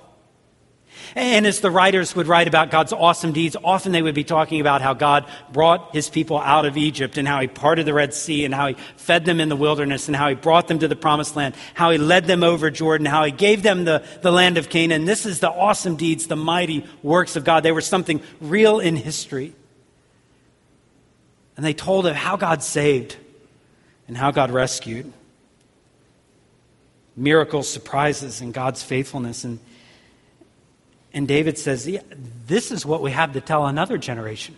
And 1.16 1.46
as 1.46 1.62
the 1.62 1.72
writers 1.72 2.16
would 2.16 2.28
write 2.28 2.48
about 2.48 2.72
God's 2.72 2.94
awesome 2.94 3.32
deeds, 3.32 3.56
often 3.64 3.92
they 3.92 4.02
would 4.02 4.16
be 4.16 4.24
talking 4.24 4.62
about 4.62 4.82
how 4.82 4.94
God 4.94 5.26
brought 5.52 5.94
his 5.94 6.10
people 6.10 6.40
out 6.40 6.66
of 6.66 6.78
Egypt 6.78 7.18
and 7.18 7.28
how 7.28 7.42
he 7.42 7.48
parted 7.48 7.86
the 7.86 7.94
Red 7.94 8.14
Sea 8.14 8.46
and 8.46 8.54
how 8.54 8.68
he 8.68 8.76
fed 8.96 9.26
them 9.26 9.40
in 9.40 9.50
the 9.50 9.56
wilderness 9.56 10.08
and 10.08 10.16
how 10.16 10.30
he 10.30 10.36
brought 10.36 10.68
them 10.68 10.80
to 10.80 10.88
the 10.88 10.96
promised 10.96 11.36
land, 11.36 11.56
how 11.74 11.92
he 11.92 11.98
led 11.98 12.26
them 12.26 12.44
over 12.44 12.70
Jordan, 12.70 13.06
how 13.06 13.24
he 13.24 13.32
gave 13.32 13.64
them 13.64 13.86
the, 13.86 14.04
the 14.22 14.32
land 14.32 14.58
of 14.58 14.70
Canaan. 14.70 15.06
This 15.06 15.26
is 15.26 15.40
the 15.40 15.50
awesome 15.50 15.96
deeds, 15.96 16.28
the 16.28 16.36
mighty 16.36 16.86
works 17.02 17.36
of 17.36 17.44
God. 17.44 17.64
They 17.64 17.72
were 17.72 17.82
something 17.82 18.22
real 18.40 18.80
in 18.80 18.96
history. 18.96 19.56
And 21.56 21.66
they 21.66 21.74
told 21.74 22.06
of 22.06 22.16
how 22.16 22.38
God 22.38 22.62
saved 22.62 23.18
and 24.08 24.16
how 24.16 24.32
God 24.32 24.52
rescued. 24.52 25.12
Miracles, 27.16 27.68
surprises, 27.68 28.42
and 28.42 28.54
God's 28.54 28.84
faithfulness. 28.84 29.44
And 29.44 29.60
and 31.18 31.28
David 31.28 31.58
says, 31.58 31.88
yeah, 31.88 32.02
This 32.46 32.72
is 32.72 32.86
what 32.86 33.02
we 33.02 33.10
have 33.10 33.34
to 33.34 33.42
tell 33.42 33.66
another 33.66 33.98
generation. 33.98 34.56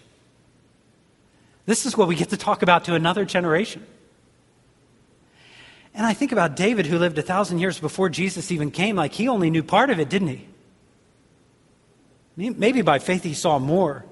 This 1.65 1.85
is 1.85 1.95
what 1.95 2.09
we 2.09 2.15
get 2.15 2.31
to 2.31 2.37
talk 2.37 2.63
about 2.63 2.83
to 2.85 2.95
another 2.95 3.23
generation. 3.23 3.85
And 5.93 6.05
I 6.05 6.13
think 6.13 6.33
about 6.33 6.57
David, 6.57 6.85
who 6.85 6.97
lived 6.97 7.17
a 7.17 7.21
thousand 7.21 7.59
years 7.59 7.79
before 7.79 8.09
Jesus 8.09 8.51
even 8.51 8.71
came, 8.71 8.97
like 8.97 9.13
he 9.13 9.29
only 9.29 9.49
knew 9.49 9.63
part 9.63 9.89
of 9.89 10.01
it, 10.01 10.09
didn't 10.09 10.27
he? 10.27 10.47
Maybe 12.35 12.81
by 12.81 12.99
faith 12.99 13.23
he 13.23 13.33
saw 13.33 13.57
more. 13.57 14.03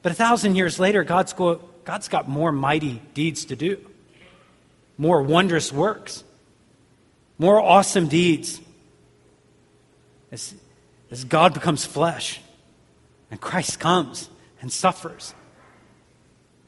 But 0.00 0.12
a 0.12 0.14
thousand 0.14 0.56
years 0.56 0.78
later, 0.80 1.04
God's, 1.04 1.34
go, 1.34 1.56
God's 1.84 2.08
got 2.08 2.30
more 2.30 2.50
mighty 2.50 3.02
deeds 3.12 3.44
to 3.46 3.56
do. 3.56 3.76
more 4.96 5.22
wondrous 5.22 5.70
works, 5.70 6.24
more 7.38 7.60
awesome 7.60 8.08
deeds. 8.08 8.62
As, 10.30 10.54
as 11.10 11.24
God 11.24 11.54
becomes 11.54 11.84
flesh 11.84 12.40
and 13.30 13.40
Christ 13.40 13.80
comes 13.80 14.28
and 14.60 14.72
suffers 14.72 15.34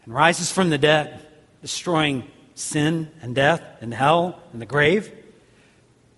and 0.05 0.15
rises 0.15 0.51
from 0.51 0.71
the 0.71 0.79
dead, 0.79 1.21
destroying 1.63 2.25
sin 2.55 3.11
and 3.23 3.35
death 3.35 3.63
and 3.81 3.93
hell 3.93 4.41
and 4.53 4.61
the 4.61 4.67
grave. 4.67 5.13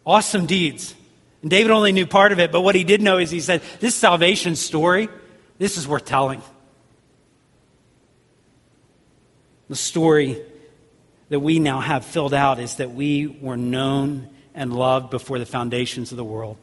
Awesome 0.04 0.46
deeds. 0.46 0.94
And 1.42 1.50
David 1.50 1.70
only 1.70 1.92
knew 1.92 2.06
part 2.06 2.32
of 2.32 2.38
it, 2.38 2.52
but 2.52 2.60
what 2.60 2.74
he 2.74 2.84
did 2.84 3.02
know 3.02 3.18
is 3.18 3.30
he 3.30 3.40
said, 3.40 3.62
This 3.80 3.94
salvation 3.94 4.56
story, 4.56 5.08
this 5.58 5.76
is 5.76 5.86
worth 5.88 6.04
telling. 6.04 6.42
The 9.68 9.76
story 9.76 10.40
that 11.30 11.40
we 11.40 11.58
now 11.58 11.80
have 11.80 12.04
filled 12.04 12.34
out 12.34 12.60
is 12.60 12.76
that 12.76 12.92
we 12.92 13.26
were 13.26 13.56
known 13.56 14.28
and 14.54 14.72
loved 14.72 15.10
before 15.10 15.38
the 15.38 15.46
foundations 15.46 16.10
of 16.10 16.16
the 16.16 16.24
world. 16.24 16.58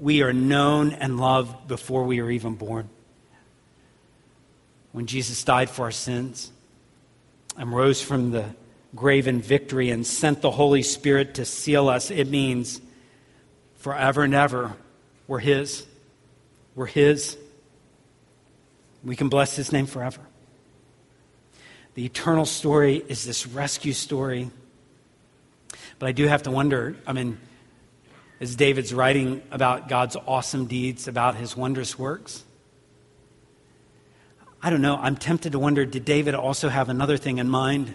We 0.00 0.22
are 0.22 0.32
known 0.32 0.92
and 0.92 1.20
loved 1.20 1.68
before 1.68 2.04
we 2.04 2.20
are 2.20 2.30
even 2.30 2.54
born. 2.54 2.88
When 4.92 5.04
Jesus 5.04 5.44
died 5.44 5.68
for 5.68 5.82
our 5.82 5.90
sins 5.90 6.50
and 7.54 7.70
rose 7.70 8.00
from 8.00 8.30
the 8.30 8.46
grave 8.96 9.28
in 9.28 9.42
victory 9.42 9.90
and 9.90 10.06
sent 10.06 10.40
the 10.40 10.50
Holy 10.50 10.82
Spirit 10.82 11.34
to 11.34 11.44
seal 11.44 11.90
us, 11.90 12.10
it 12.10 12.28
means 12.28 12.80
forever 13.76 14.24
and 14.24 14.32
ever 14.34 14.74
we're 15.26 15.38
His. 15.38 15.86
We're 16.74 16.86
His. 16.86 17.36
We 19.04 19.16
can 19.16 19.28
bless 19.28 19.54
His 19.54 19.70
name 19.70 19.84
forever. 19.84 20.22
The 21.92 22.06
eternal 22.06 22.46
story 22.46 23.02
is 23.06 23.26
this 23.26 23.46
rescue 23.46 23.92
story. 23.92 24.50
But 25.98 26.08
I 26.08 26.12
do 26.12 26.26
have 26.26 26.44
to 26.44 26.50
wonder 26.50 26.96
I 27.06 27.12
mean, 27.12 27.38
as 28.40 28.56
David's 28.56 28.94
writing 28.94 29.42
about 29.50 29.88
God's 29.88 30.16
awesome 30.26 30.66
deeds, 30.66 31.06
about 31.06 31.36
his 31.36 31.56
wondrous 31.56 31.98
works, 31.98 32.42
I 34.62 34.70
don't 34.70 34.82
know. 34.82 34.96
I'm 34.96 35.16
tempted 35.16 35.52
to 35.52 35.58
wonder 35.58 35.84
did 35.86 36.04
David 36.04 36.34
also 36.34 36.68
have 36.68 36.88
another 36.88 37.16
thing 37.16 37.38
in 37.38 37.48
mind? 37.48 37.94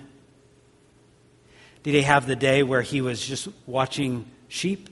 Did 1.83 1.93
he 1.93 2.01
have 2.01 2.25
the 2.25 2.35
day 2.35 2.63
where 2.63 2.81
he 2.81 3.01
was 3.01 3.25
just 3.25 3.47
watching 3.67 4.25
sheep 4.47 4.89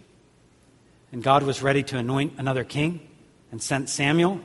and 1.11 1.23
God 1.23 1.43
was 1.43 1.63
ready 1.63 1.81
to 1.83 1.97
anoint 1.97 2.33
another 2.37 2.63
king 2.63 2.99
and 3.51 3.61
sent 3.61 3.89
Samuel? 3.89 4.39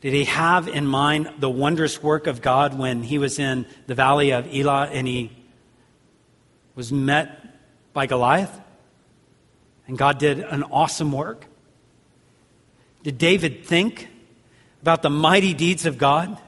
Did 0.00 0.14
he 0.14 0.24
have 0.24 0.68
in 0.68 0.86
mind 0.86 1.30
the 1.38 1.50
wondrous 1.50 2.02
work 2.02 2.26
of 2.26 2.40
God 2.40 2.78
when 2.78 3.02
he 3.02 3.18
was 3.18 3.38
in 3.38 3.66
the 3.86 3.94
valley 3.94 4.30
of 4.30 4.46
Elah 4.54 4.88
and 4.90 5.06
he 5.06 5.32
was 6.74 6.90
met 6.90 7.92
by 7.92 8.06
Goliath? 8.06 8.58
And 9.86 9.96
God 9.96 10.18
did 10.18 10.40
an 10.40 10.62
awesome 10.64 11.12
work? 11.12 11.46
Did 13.02 13.18
David 13.18 13.64
think 13.64 14.08
about 14.82 15.02
the 15.02 15.10
mighty 15.10 15.54
deeds 15.54 15.86
of 15.86 15.98
God? 15.98 16.40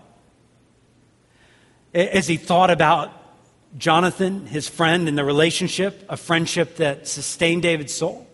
As 1.94 2.27
he 2.27 2.37
thought 2.37 2.70
about 2.70 3.12
Jonathan, 3.77 4.46
his 4.46 4.68
friend, 4.68 5.09
and 5.09 5.16
the 5.16 5.24
relationship, 5.24 6.05
a 6.09 6.16
friendship 6.16 6.77
that 6.77 7.07
sustained 7.07 7.62
David's 7.62 7.94
soul? 7.94 8.27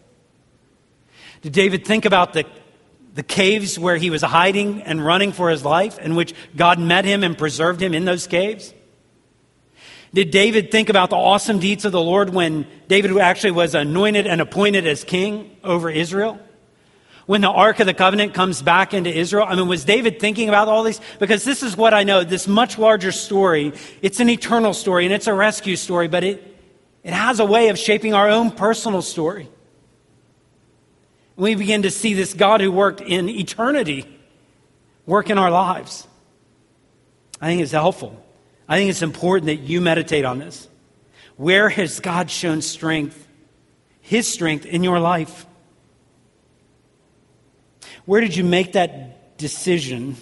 Did 1.42 1.52
David 1.52 1.86
think 1.86 2.04
about 2.04 2.32
the 2.32 2.46
the 3.14 3.22
caves 3.22 3.78
where 3.78 3.96
he 3.96 4.10
was 4.10 4.22
hiding 4.22 4.82
and 4.82 5.04
running 5.04 5.32
for 5.32 5.48
his 5.48 5.64
life, 5.64 5.98
in 5.98 6.16
which 6.16 6.34
God 6.56 6.80
met 6.80 7.04
him 7.04 7.22
and 7.22 7.38
preserved 7.38 7.80
him 7.80 7.94
in 7.94 8.04
those 8.04 8.26
caves? 8.26 8.74
Did 10.14 10.30
David 10.30 10.70
think 10.70 10.90
about 10.90 11.10
the 11.10 11.16
awesome 11.16 11.58
deeds 11.58 11.84
of 11.84 11.90
the 11.90 12.00
Lord 12.00 12.30
when 12.30 12.68
David 12.86 13.16
actually 13.18 13.50
was 13.50 13.74
anointed 13.74 14.28
and 14.28 14.40
appointed 14.40 14.86
as 14.86 15.02
king 15.02 15.56
over 15.64 15.90
Israel? 15.90 16.38
When 17.26 17.40
the 17.40 17.50
Ark 17.50 17.80
of 17.80 17.86
the 17.86 17.94
Covenant 17.94 18.32
comes 18.32 18.62
back 18.62 18.94
into 18.94 19.12
Israel? 19.12 19.44
I 19.48 19.56
mean, 19.56 19.66
was 19.66 19.84
David 19.84 20.20
thinking 20.20 20.48
about 20.48 20.68
all 20.68 20.84
these? 20.84 21.00
Because 21.18 21.42
this 21.42 21.64
is 21.64 21.76
what 21.76 21.92
I 21.92 22.04
know 22.04 22.22
this 22.22 22.46
much 22.46 22.78
larger 22.78 23.10
story. 23.10 23.72
It's 24.02 24.20
an 24.20 24.30
eternal 24.30 24.72
story 24.72 25.04
and 25.04 25.12
it's 25.12 25.26
a 25.26 25.34
rescue 25.34 25.74
story, 25.74 26.06
but 26.06 26.22
it, 26.22 26.58
it 27.02 27.12
has 27.12 27.40
a 27.40 27.44
way 27.44 27.70
of 27.70 27.78
shaping 27.78 28.14
our 28.14 28.28
own 28.28 28.52
personal 28.52 29.02
story. 29.02 29.48
We 31.34 31.56
begin 31.56 31.82
to 31.82 31.90
see 31.90 32.14
this 32.14 32.34
God 32.34 32.60
who 32.60 32.70
worked 32.70 33.00
in 33.00 33.28
eternity 33.28 34.06
work 35.06 35.28
in 35.28 35.38
our 35.38 35.50
lives. 35.50 36.06
I 37.40 37.48
think 37.48 37.62
it's 37.62 37.72
helpful. 37.72 38.23
I 38.68 38.76
think 38.76 38.90
it's 38.90 39.02
important 39.02 39.46
that 39.46 39.68
you 39.68 39.80
meditate 39.80 40.24
on 40.24 40.38
this. 40.38 40.68
Where 41.36 41.68
has 41.68 42.00
God 42.00 42.30
shown 42.30 42.62
strength, 42.62 43.28
His 44.00 44.26
strength 44.26 44.64
in 44.66 44.84
your 44.84 45.00
life? 45.00 45.46
Where 48.04 48.20
did 48.20 48.36
you 48.36 48.44
make 48.44 48.72
that 48.72 49.38
decision 49.38 50.16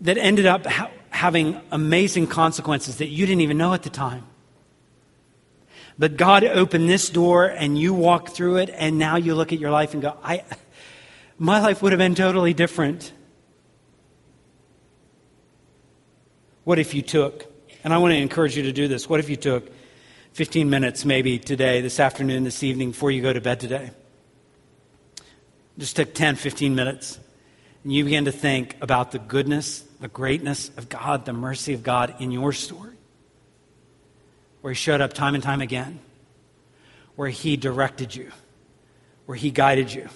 that 0.00 0.16
ended 0.16 0.46
up 0.46 0.66
ha- 0.66 0.90
having 1.10 1.60
amazing 1.70 2.26
consequences 2.26 2.96
that 2.96 3.08
you 3.08 3.26
didn't 3.26 3.42
even 3.42 3.58
know 3.58 3.74
at 3.74 3.82
the 3.82 3.90
time? 3.90 4.26
But 5.98 6.16
God 6.16 6.44
opened 6.44 6.88
this 6.88 7.08
door 7.08 7.46
and 7.46 7.78
you 7.78 7.94
walked 7.94 8.30
through 8.30 8.56
it, 8.56 8.70
and 8.72 8.98
now 8.98 9.16
you 9.16 9.34
look 9.34 9.52
at 9.52 9.60
your 9.60 9.70
life 9.70 9.92
and 9.92 10.02
go, 10.02 10.16
I, 10.24 10.42
my 11.38 11.60
life 11.60 11.82
would 11.82 11.92
have 11.92 12.00
been 12.00 12.14
totally 12.14 12.52
different. 12.52 13.12
What 16.64 16.78
if 16.78 16.94
you 16.94 17.02
took, 17.02 17.46
and 17.84 17.92
I 17.92 17.98
want 17.98 18.12
to 18.12 18.18
encourage 18.18 18.56
you 18.56 18.64
to 18.64 18.72
do 18.72 18.88
this, 18.88 19.08
what 19.08 19.20
if 19.20 19.28
you 19.28 19.36
took 19.36 19.70
15 20.32 20.68
minutes 20.68 21.04
maybe 21.04 21.38
today, 21.38 21.80
this 21.80 22.00
afternoon, 22.00 22.44
this 22.44 22.62
evening, 22.62 22.90
before 22.90 23.10
you 23.10 23.22
go 23.22 23.32
to 23.32 23.40
bed 23.40 23.60
today? 23.60 23.90
Just 25.78 25.96
took 25.96 26.14
10, 26.14 26.36
15 26.36 26.74
minutes, 26.74 27.18
and 27.82 27.92
you 27.92 28.04
begin 28.04 28.24
to 28.24 28.32
think 28.32 28.76
about 28.80 29.12
the 29.12 29.18
goodness, 29.18 29.84
the 30.00 30.08
greatness 30.08 30.70
of 30.76 30.88
God, 30.88 31.24
the 31.24 31.32
mercy 31.32 31.74
of 31.74 31.82
God 31.82 32.14
in 32.18 32.30
your 32.30 32.52
story 32.52 32.94
where 34.64 34.72
He 34.72 34.76
showed 34.76 35.02
up 35.02 35.12
time 35.12 35.34
and 35.34 35.44
time 35.44 35.60
again, 35.60 35.98
where 37.16 37.28
He 37.28 37.58
directed 37.58 38.16
you, 38.16 38.32
where 39.26 39.36
He 39.36 39.50
guided 39.50 39.92
you. 39.92 40.08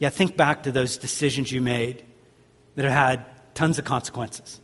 Yeah, 0.00 0.08
think 0.08 0.36
back 0.36 0.64
to 0.64 0.72
those 0.72 0.96
decisions 0.96 1.52
you 1.52 1.60
made 1.60 2.04
that 2.74 2.84
have 2.84 2.92
had 2.92 3.24
tons 3.56 3.78
of 3.78 3.84
consequences. 3.84 4.60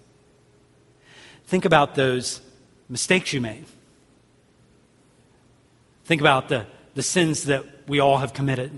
Think 1.47 1.65
about 1.65 1.97
those 1.97 2.41
mistakes 2.89 3.33
you 3.33 3.41
made. 3.41 3.65
Think 6.05 6.21
about 6.21 6.49
the, 6.49 6.67
the 6.95 7.03
sins 7.03 7.45
that 7.45 7.65
we 7.89 7.99
all 7.99 8.19
have 8.19 8.33
committed. 8.33 8.71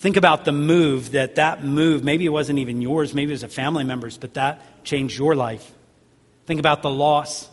Think 0.00 0.16
about 0.16 0.44
the 0.44 0.52
move 0.52 1.12
that 1.12 1.36
that 1.36 1.64
move, 1.64 2.04
maybe 2.04 2.24
it 2.26 2.30
wasn't 2.30 2.58
even 2.58 2.82
yours, 2.82 3.14
maybe 3.14 3.32
it 3.32 3.34
was 3.34 3.42
a 3.42 3.48
family 3.48 3.84
member's, 3.84 4.18
but 4.18 4.34
that 4.34 4.84
changed 4.84 5.18
your 5.18 5.34
life. 5.34 5.72
Think 6.46 6.60
about 6.60 6.82
the 6.82 6.90
loss. 6.90 7.48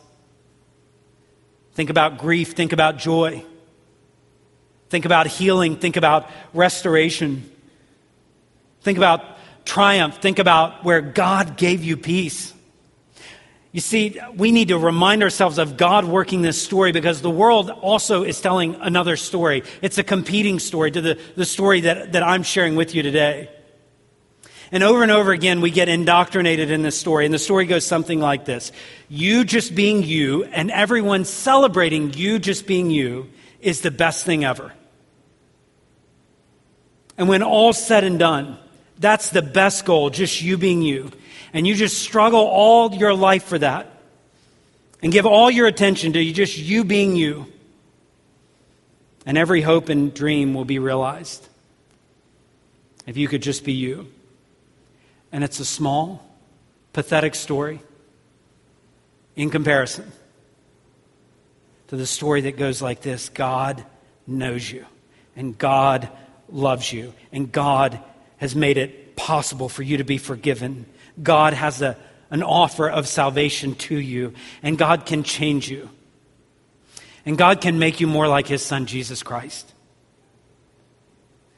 Think 1.73 1.89
about 1.89 2.17
grief. 2.17 2.53
Think 2.53 2.71
about 2.71 2.97
joy. 2.97 3.43
Think 4.89 5.05
about 5.05 5.27
healing. 5.27 5.75
Think 5.75 5.97
about 5.97 6.29
restoration. 6.53 7.49
Think 8.81 8.97
about 8.97 9.34
triumph. 9.65 10.21
Think 10.21 10.39
about 10.39 10.83
where 10.83 11.01
God 11.01 11.57
gave 11.57 11.83
you 11.83 11.97
peace. 11.97 12.53
You 13.71 13.81
see, 13.81 14.17
we 14.33 14.53
need 14.53 14.69
to 14.69 14.77
remind 14.77 15.21
ourselves 15.21 15.57
of 15.57 15.75
God 15.75 16.05
working 16.05 16.41
this 16.41 16.61
story 16.61 16.93
because 16.93 17.21
the 17.21 17.29
world 17.29 17.69
also 17.69 18.23
is 18.23 18.39
telling 18.39 18.75
another 18.75 19.17
story. 19.17 19.63
It's 19.81 19.97
a 19.97 20.03
competing 20.03 20.59
story 20.59 20.91
to 20.91 21.01
the, 21.01 21.19
the 21.35 21.43
story 21.43 21.81
that, 21.81 22.13
that 22.13 22.23
I'm 22.23 22.43
sharing 22.43 22.77
with 22.77 22.95
you 22.95 23.03
today. 23.03 23.49
And 24.71 24.81
over 24.81 25.03
and 25.03 25.11
over 25.11 25.31
again, 25.31 25.59
we 25.59 25.71
get 25.71 25.89
indoctrinated 25.89 26.71
in 26.71 26.83
this 26.83 26.97
story. 26.97 27.25
And 27.25 27.33
the 27.33 27.39
story 27.39 27.65
goes 27.65 27.85
something 27.85 28.19
like 28.21 28.45
this 28.45 28.71
You 29.09 29.43
just 29.43 29.75
being 29.75 30.03
you, 30.03 30.45
and 30.45 30.71
everyone 30.71 31.25
celebrating 31.25 32.13
you 32.13 32.39
just 32.39 32.65
being 32.65 32.91
you, 32.91 33.29
is 33.59 33.81
the 33.81 33.91
best 33.91 34.25
thing 34.25 34.45
ever. 34.45 34.71
And 37.17 37.27
when 37.27 37.43
all's 37.43 37.85
said 37.85 38.03
and 38.03 38.17
done, 38.19 38.57
that's 38.97 39.29
the 39.29 39.41
best 39.41 39.85
goal, 39.85 40.09
just 40.09 40.41
you 40.41 40.57
being 40.57 40.81
you. 40.81 41.11
And 41.53 41.65
you 41.65 41.75
just 41.75 42.01
struggle 42.01 42.41
all 42.41 42.93
your 42.93 43.13
life 43.13 43.43
for 43.43 43.57
that. 43.59 43.91
And 45.01 45.11
give 45.11 45.25
all 45.25 45.51
your 45.51 45.67
attention 45.67 46.13
to 46.13 46.31
just 46.31 46.57
you 46.57 46.83
being 46.83 47.15
you. 47.15 47.45
And 49.25 49.37
every 49.37 49.61
hope 49.61 49.89
and 49.89 50.13
dream 50.13 50.53
will 50.53 50.65
be 50.65 50.79
realized. 50.79 51.47
If 53.05 53.17
you 53.17 53.27
could 53.27 53.41
just 53.41 53.63
be 53.63 53.73
you. 53.73 54.07
And 55.31 55.43
it's 55.43 55.59
a 55.59 55.65
small, 55.65 56.25
pathetic 56.93 57.35
story 57.35 57.81
in 59.35 59.49
comparison 59.49 60.11
to 61.87 61.95
the 61.95 62.05
story 62.05 62.41
that 62.41 62.57
goes 62.57 62.81
like 62.81 63.01
this 63.01 63.29
God 63.29 63.85
knows 64.25 64.69
you, 64.69 64.85
and 65.35 65.57
God 65.57 66.09
loves 66.49 66.91
you, 66.91 67.13
and 67.31 67.51
God 67.51 67.99
has 68.37 68.55
made 68.55 68.77
it 68.77 69.15
possible 69.15 69.69
for 69.69 69.83
you 69.83 69.97
to 69.97 70.03
be 70.03 70.17
forgiven. 70.17 70.85
God 71.21 71.53
has 71.53 71.81
a, 71.81 71.97
an 72.29 72.43
offer 72.43 72.89
of 72.89 73.07
salvation 73.07 73.75
to 73.75 73.95
you, 73.95 74.33
and 74.61 74.77
God 74.77 75.05
can 75.05 75.23
change 75.23 75.69
you. 75.69 75.89
And 77.25 77.37
God 77.37 77.61
can 77.61 77.79
make 77.79 77.99
you 77.99 78.07
more 78.07 78.27
like 78.27 78.47
His 78.47 78.63
Son, 78.63 78.85
Jesus 78.85 79.23
Christ. 79.23 79.71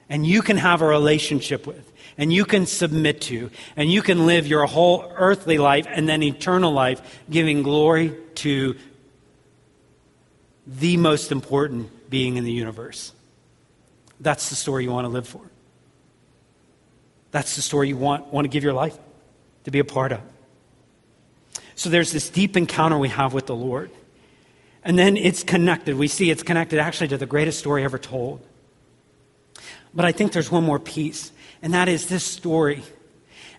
And 0.09 0.25
you 0.25 0.41
can 0.41 0.55
have 0.57 0.81
a 0.81 0.87
relationship 0.87 1.67
with, 1.67 1.91
and 2.17 2.31
you 2.31 2.45
can 2.45 2.65
submit 2.65 3.21
to, 3.21 3.51
and 3.75 3.91
you 3.91 4.01
can 4.01 4.25
live 4.25 4.47
your 4.47 4.65
whole 4.65 5.11
earthly 5.15 5.57
life 5.57 5.85
and 5.89 6.07
then 6.07 6.23
eternal 6.23 6.71
life, 6.71 7.01
giving 7.29 7.63
glory 7.63 8.15
to 8.35 8.75
the 10.65 10.95
most 10.97 11.31
important 11.31 12.09
being 12.09 12.37
in 12.37 12.45
the 12.45 12.51
universe. 12.51 13.11
That's 14.19 14.49
the 14.49 14.55
story 14.55 14.83
you 14.83 14.91
want 14.91 15.05
to 15.05 15.09
live 15.09 15.27
for. 15.27 15.41
That's 17.37 17.55
the 17.55 17.61
story 17.61 17.89
you 17.89 17.97
want, 17.97 18.33
want 18.33 18.45
to 18.45 18.49
give 18.49 18.63
your 18.63 18.73
life 18.73 18.97
to 19.65 19.69
be 19.69 19.77
a 19.77 19.85
part 19.85 20.11
of. 20.11 20.21
So 21.75 21.87
there's 21.87 22.11
this 22.11 22.31
deep 22.31 22.57
encounter 22.57 22.97
we 22.97 23.09
have 23.09 23.31
with 23.31 23.45
the 23.45 23.53
Lord. 23.53 23.91
And 24.83 24.97
then 24.97 25.15
it's 25.15 25.43
connected. 25.43 25.97
We 25.97 26.07
see 26.07 26.31
it's 26.31 26.41
connected 26.41 26.79
actually 26.79 27.09
to 27.09 27.17
the 27.19 27.27
greatest 27.27 27.59
story 27.59 27.83
ever 27.83 27.99
told. 27.99 28.43
But 29.93 30.03
I 30.03 30.13
think 30.13 30.31
there's 30.31 30.51
one 30.51 30.63
more 30.63 30.79
piece, 30.79 31.31
and 31.61 31.75
that 31.75 31.87
is 31.87 32.07
this 32.07 32.23
story 32.23 32.81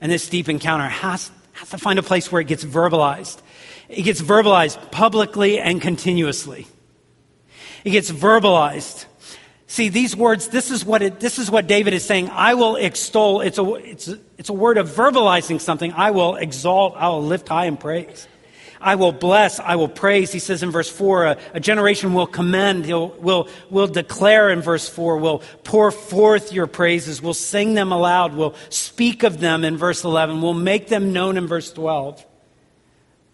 and 0.00 0.10
this 0.10 0.28
deep 0.28 0.48
encounter 0.48 0.88
has, 0.88 1.30
has 1.52 1.70
to 1.70 1.78
find 1.78 2.00
a 2.00 2.02
place 2.02 2.32
where 2.32 2.40
it 2.40 2.48
gets 2.48 2.64
verbalized. 2.64 3.40
It 3.88 4.02
gets 4.02 4.20
verbalized 4.20 4.90
publicly 4.90 5.60
and 5.60 5.80
continuously. 5.80 6.66
It 7.84 7.90
gets 7.90 8.10
verbalized. 8.10 9.04
See, 9.70 9.90
these 9.90 10.16
words, 10.16 10.48
this 10.48 10.70
is 10.70 10.82
what, 10.82 11.02
it, 11.02 11.20
this 11.20 11.38
is 11.38 11.50
what 11.50 11.66
David 11.66 11.92
is 11.92 12.02
saying. 12.02 12.30
I 12.30 12.54
will 12.54 12.76
extol. 12.76 13.42
It's 13.42 13.58
a, 13.58 13.74
it's, 13.74 14.08
a, 14.08 14.18
it's 14.38 14.48
a 14.48 14.54
word 14.54 14.78
of 14.78 14.88
verbalizing 14.88 15.60
something. 15.60 15.92
I 15.92 16.10
will 16.10 16.36
exalt. 16.36 16.94
I 16.96 17.08
will 17.08 17.22
lift 17.22 17.48
high 17.48 17.66
in 17.66 17.76
praise. 17.76 18.26
I 18.80 18.94
will 18.94 19.12
bless. 19.12 19.60
I 19.60 19.76
will 19.76 19.88
praise. 19.88 20.32
He 20.32 20.38
says 20.38 20.62
in 20.62 20.70
verse 20.70 20.90
4, 20.90 21.24
a, 21.26 21.38
a 21.52 21.60
generation 21.60 22.14
will 22.14 22.26
commend. 22.26 22.86
He'll, 22.86 23.08
will, 23.08 23.50
will 23.68 23.88
declare 23.88 24.48
in 24.48 24.62
verse 24.62 24.88
4, 24.88 25.18
will 25.18 25.42
pour 25.64 25.90
forth 25.90 26.50
your 26.50 26.66
praises. 26.66 27.20
We'll 27.20 27.34
sing 27.34 27.74
them 27.74 27.92
aloud. 27.92 28.34
We'll 28.34 28.54
speak 28.70 29.22
of 29.22 29.38
them 29.38 29.64
in 29.64 29.76
verse 29.76 30.02
11. 30.02 30.40
We'll 30.40 30.54
make 30.54 30.88
them 30.88 31.12
known 31.12 31.36
in 31.36 31.46
verse 31.46 31.70
12. 31.72 32.24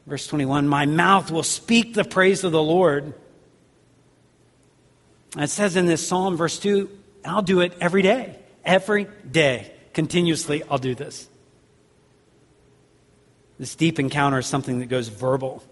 Verse 0.08 0.26
21, 0.26 0.66
my 0.66 0.84
mouth 0.84 1.30
will 1.30 1.44
speak 1.44 1.94
the 1.94 2.04
praise 2.04 2.42
of 2.42 2.50
the 2.50 2.62
Lord. 2.62 3.14
It 5.36 5.50
says 5.50 5.76
in 5.76 5.86
this 5.86 6.06
psalm, 6.06 6.36
verse 6.36 6.58
2, 6.58 6.88
I'll 7.24 7.42
do 7.42 7.60
it 7.60 7.72
every 7.80 8.02
day. 8.02 8.38
Every 8.64 9.08
day. 9.28 9.72
Continuously, 9.92 10.62
I'll 10.70 10.78
do 10.78 10.94
this. 10.94 11.28
This 13.58 13.74
deep 13.74 13.98
encounter 13.98 14.38
is 14.38 14.46
something 14.46 14.80
that 14.80 14.86
goes 14.86 15.08
verbal. 15.08 15.62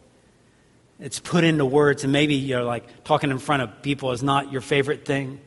It's 1.00 1.18
put 1.18 1.42
into 1.42 1.64
words, 1.64 2.04
and 2.04 2.12
maybe 2.12 2.34
you're 2.34 2.62
like 2.62 3.04
talking 3.04 3.30
in 3.30 3.38
front 3.38 3.62
of 3.62 3.82
people 3.82 4.12
is 4.12 4.22
not 4.22 4.52
your 4.52 4.60
favorite 4.60 5.04
thing. 5.04 5.40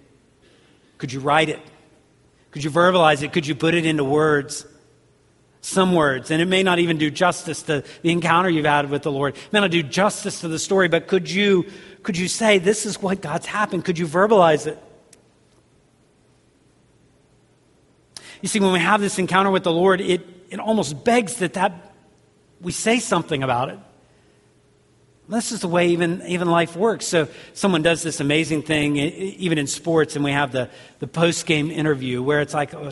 Could 0.97 1.13
you 1.13 1.21
write 1.21 1.49
it? 1.49 1.61
Could 2.51 2.63
you 2.63 2.71
verbalize 2.71 3.21
it? 3.21 3.31
Could 3.33 3.47
you 3.47 3.55
put 3.55 3.73
it 3.73 3.85
into 3.85 4.03
words? 4.03 4.65
Some 5.61 5.93
words. 5.93 6.29
And 6.29 6.41
it 6.41 6.45
may 6.45 6.61
not 6.61 6.79
even 6.79 6.97
do 6.97 7.09
justice 7.09 7.63
to 7.63 7.83
the 8.01 8.11
encounter 8.11 8.49
you've 8.49 8.65
had 8.65 8.89
with 8.89 9.03
the 9.03 9.11
Lord. 9.11 9.35
It 9.35 9.53
may 9.53 9.61
not 9.61 9.71
do 9.71 9.81
justice 9.81 10.41
to 10.41 10.47
the 10.47 10.59
story, 10.59 10.87
but 10.87 11.07
could 11.07 11.29
you 11.29 11.65
could 12.05 12.17
you 12.17 12.27
say, 12.27 12.59
This 12.59 12.85
is 12.85 13.01
what 13.01 13.19
God's 13.19 13.47
happened? 13.47 13.83
Could 13.83 13.97
you 13.97 14.07
verbalize 14.07 14.67
it? 14.67 14.81
You 18.41 18.47
see, 18.47 18.59
when 18.59 18.71
we 18.71 18.79
have 18.79 19.01
this 19.01 19.17
encounter 19.17 19.49
with 19.49 19.63
the 19.63 19.71
Lord, 19.71 19.99
it, 19.99 20.21
it 20.51 20.59
almost 20.59 21.03
begs 21.03 21.37
that, 21.37 21.53
that 21.53 21.95
we 22.61 22.71
say 22.71 22.99
something 22.99 23.41
about 23.41 23.69
it. 23.69 23.79
This 25.27 25.51
is 25.51 25.61
the 25.61 25.67
way 25.67 25.87
even, 25.87 26.21
even 26.27 26.47
life 26.47 26.75
works. 26.75 27.07
So 27.07 27.27
someone 27.53 27.81
does 27.81 28.03
this 28.03 28.19
amazing 28.19 28.61
thing, 28.61 28.97
even 28.97 29.57
in 29.57 29.65
sports, 29.65 30.15
and 30.15 30.23
we 30.23 30.31
have 30.31 30.51
the, 30.51 30.69
the 30.99 31.07
post 31.07 31.47
game 31.47 31.71
interview 31.71 32.21
where 32.21 32.41
it's 32.41 32.53
like, 32.53 32.75
oh, 32.75 32.91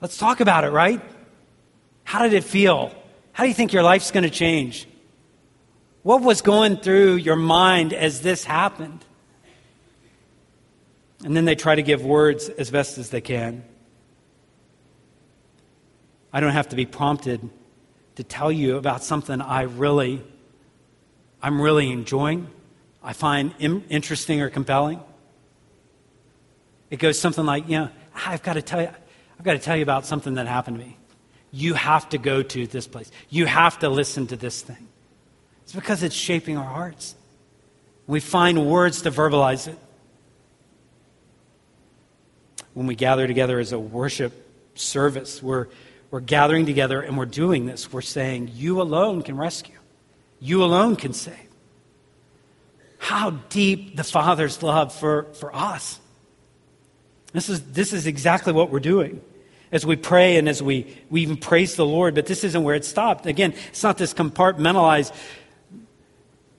let's 0.00 0.16
talk 0.16 0.40
about 0.40 0.64
it, 0.64 0.70
right? 0.70 1.02
How 2.04 2.22
did 2.22 2.32
it 2.32 2.44
feel? 2.44 2.94
How 3.32 3.44
do 3.44 3.48
you 3.48 3.54
think 3.54 3.74
your 3.74 3.82
life's 3.82 4.10
going 4.10 4.24
to 4.24 4.30
change? 4.30 4.88
What 6.04 6.20
was 6.20 6.42
going 6.42 6.76
through 6.76 7.14
your 7.14 7.34
mind 7.34 7.94
as 7.94 8.20
this 8.20 8.44
happened? 8.44 9.02
And 11.24 11.34
then 11.34 11.46
they 11.46 11.54
try 11.54 11.74
to 11.74 11.82
give 11.82 12.04
words 12.04 12.50
as 12.50 12.70
best 12.70 12.98
as 12.98 13.08
they 13.08 13.22
can. 13.22 13.64
I 16.30 16.40
don't 16.40 16.52
have 16.52 16.68
to 16.68 16.76
be 16.76 16.84
prompted 16.84 17.48
to 18.16 18.22
tell 18.22 18.52
you 18.52 18.76
about 18.76 19.02
something 19.02 19.40
I 19.40 19.62
really, 19.62 20.22
I'm 21.42 21.58
really 21.58 21.90
enjoying, 21.90 22.48
I 23.02 23.14
find 23.14 23.54
interesting 23.58 24.42
or 24.42 24.50
compelling. 24.50 25.00
It 26.90 26.98
goes 26.98 27.18
something 27.18 27.46
like, 27.46 27.66
you 27.66 27.78
know, 27.78 27.88
I've 28.14 28.42
got 28.42 28.54
to 28.54 28.62
tell 28.62 28.82
you, 28.82 28.90
I've 29.38 29.44
got 29.44 29.54
to 29.54 29.58
tell 29.58 29.74
you 29.74 29.82
about 29.82 30.04
something 30.04 30.34
that 30.34 30.46
happened 30.46 30.78
to 30.80 30.84
me. 30.84 30.98
You 31.50 31.72
have 31.72 32.10
to 32.10 32.18
go 32.18 32.42
to 32.42 32.66
this 32.66 32.86
place. 32.86 33.10
You 33.30 33.46
have 33.46 33.78
to 33.78 33.88
listen 33.88 34.26
to 34.26 34.36
this 34.36 34.60
thing. 34.60 34.88
It's 35.64 35.72
because 35.72 36.02
it's 36.02 36.14
shaping 36.14 36.56
our 36.56 36.64
hearts. 36.64 37.14
We 38.06 38.20
find 38.20 38.66
words 38.66 39.02
to 39.02 39.10
verbalize 39.10 39.66
it. 39.66 39.78
When 42.74 42.86
we 42.86 42.94
gather 42.94 43.26
together 43.26 43.58
as 43.58 43.72
a 43.72 43.78
worship 43.78 44.32
service, 44.74 45.42
we're, 45.42 45.68
we're 46.10 46.20
gathering 46.20 46.66
together 46.66 47.00
and 47.00 47.16
we're 47.16 47.24
doing 47.24 47.66
this. 47.66 47.92
We're 47.92 48.02
saying, 48.02 48.50
You 48.54 48.82
alone 48.82 49.22
can 49.22 49.36
rescue, 49.36 49.78
you 50.40 50.62
alone 50.62 50.96
can 50.96 51.12
save. 51.12 51.34
How 52.98 53.30
deep 53.30 53.96
the 53.96 54.04
Father's 54.04 54.62
love 54.62 54.94
for, 54.94 55.24
for 55.34 55.54
us. 55.54 56.00
This 57.32 57.48
is, 57.48 57.60
this 57.72 57.92
is 57.92 58.06
exactly 58.06 58.52
what 58.52 58.70
we're 58.70 58.80
doing 58.80 59.20
as 59.72 59.84
we 59.84 59.96
pray 59.96 60.36
and 60.36 60.48
as 60.48 60.62
we, 60.62 60.86
we 61.10 61.20
even 61.22 61.36
praise 61.36 61.74
the 61.74 61.84
Lord, 61.84 62.14
but 62.14 62.26
this 62.26 62.44
isn't 62.44 62.62
where 62.62 62.76
it 62.76 62.84
stopped. 62.84 63.26
Again, 63.26 63.52
it's 63.68 63.82
not 63.82 63.98
this 63.98 64.14
compartmentalized 64.14 65.12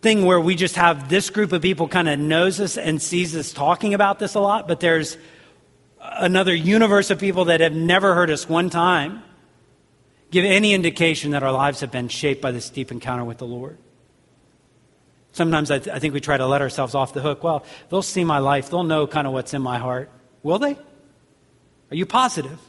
thing 0.06 0.24
where 0.24 0.40
we 0.40 0.54
just 0.54 0.76
have 0.76 1.10
this 1.10 1.32
group 1.32 1.52
of 1.52 1.64
people 1.64 1.88
kind 1.88 2.08
of 2.08 2.20
knows 2.20 2.60
us 2.60 2.78
and 2.78 3.02
sees 3.02 3.36
us 3.36 3.52
talking 3.52 3.96
about 3.96 4.20
this 4.20 4.36
a 4.36 4.40
lot, 4.40 4.68
but 4.68 4.80
there's 4.80 5.18
another 6.00 6.54
universe 6.54 7.10
of 7.10 7.18
people 7.18 7.46
that 7.46 7.60
have 7.60 7.74
never 7.74 8.14
heard 8.14 8.30
us 8.30 8.48
one 8.48 8.70
time 8.70 9.24
give 10.30 10.46
any 10.46 10.76
indication 10.76 11.32
that 11.32 11.42
our 11.42 11.52
lives 11.52 11.80
have 11.80 11.90
been 11.90 12.08
shaped 12.08 12.40
by 12.40 12.52
this 12.52 12.70
deep 12.70 12.92
encounter 12.92 13.26
with 13.26 13.40
the 13.40 13.48
Lord. 13.48 13.80
Sometimes 15.32 15.72
I, 15.72 15.80
th- 15.80 15.96
I 15.96 15.98
think 15.98 16.14
we 16.14 16.22
try 16.22 16.38
to 16.38 16.46
let 16.46 16.62
ourselves 16.62 16.94
off 16.94 17.16
the 17.16 17.22
hook. 17.22 17.44
Well, 17.44 17.66
they'll 17.90 18.04
see 18.04 18.24
my 18.24 18.38
life, 18.38 18.70
they'll 18.70 18.84
know 18.84 19.08
kind 19.08 19.26
of 19.26 19.34
what's 19.34 19.56
in 19.56 19.64
my 19.64 19.80
heart. 19.80 20.12
Will 20.44 20.60
they? 20.60 20.78
Are 21.90 21.96
you 21.96 22.06
positive? 22.06 22.60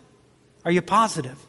Are 0.64 0.70
you 0.70 0.80
positive? 0.80 1.45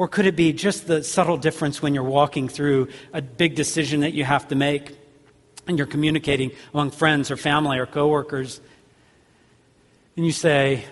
Or 0.00 0.08
could 0.08 0.24
it 0.24 0.34
be 0.34 0.54
just 0.54 0.86
the 0.86 1.04
subtle 1.04 1.36
difference 1.36 1.82
when 1.82 1.92
you're 1.92 2.02
walking 2.02 2.48
through 2.48 2.88
a 3.12 3.20
big 3.20 3.54
decision 3.54 4.00
that 4.00 4.14
you 4.14 4.24
have 4.24 4.48
to 4.48 4.54
make 4.54 4.96
and 5.66 5.76
you're 5.76 5.86
communicating 5.86 6.52
among 6.72 6.92
friends 6.92 7.30
or 7.30 7.36
family 7.36 7.78
or 7.78 7.84
coworkers? 7.84 8.62
And 10.16 10.24
you 10.24 10.32
say, 10.32 10.86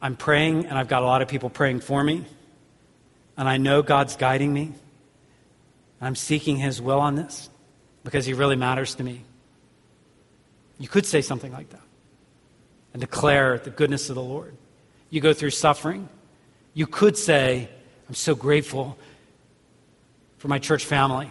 I'm 0.00 0.16
praying 0.16 0.64
and 0.64 0.78
I've 0.78 0.88
got 0.88 1.02
a 1.02 1.04
lot 1.04 1.20
of 1.20 1.28
people 1.28 1.50
praying 1.50 1.80
for 1.80 2.02
me, 2.02 2.24
and 3.36 3.46
I 3.46 3.58
know 3.58 3.82
God's 3.82 4.16
guiding 4.16 4.54
me. 4.54 4.72
I'm 6.00 6.16
seeking 6.16 6.56
His 6.56 6.80
will 6.80 7.00
on 7.00 7.16
this 7.16 7.50
because 8.02 8.24
He 8.24 8.32
really 8.32 8.56
matters 8.56 8.94
to 8.94 9.04
me. 9.04 9.24
You 10.78 10.88
could 10.88 11.04
say 11.04 11.20
something 11.20 11.52
like 11.52 11.68
that 11.68 11.82
and 12.94 13.00
declare 13.02 13.58
the 13.58 13.68
goodness 13.68 14.08
of 14.08 14.14
the 14.14 14.22
Lord. 14.22 14.56
You 15.10 15.20
go 15.20 15.34
through 15.34 15.50
suffering. 15.50 16.08
You 16.72 16.86
could 16.86 17.18
say, 17.18 17.68
I'm 18.08 18.14
so 18.14 18.34
grateful 18.34 18.96
for 20.38 20.48
my 20.48 20.58
church 20.58 20.84
family 20.84 21.30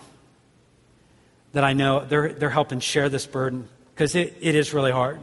that 1.53 1.63
I 1.63 1.73
know 1.73 2.05
they're, 2.05 2.33
they're 2.33 2.49
helping 2.49 2.79
share 2.79 3.09
this 3.09 3.25
burden 3.25 3.67
because 3.93 4.13
it, 4.13 4.35
it 4.41 4.53
is 4.53 4.73
really 4.73 4.91
hard. 4.91 5.19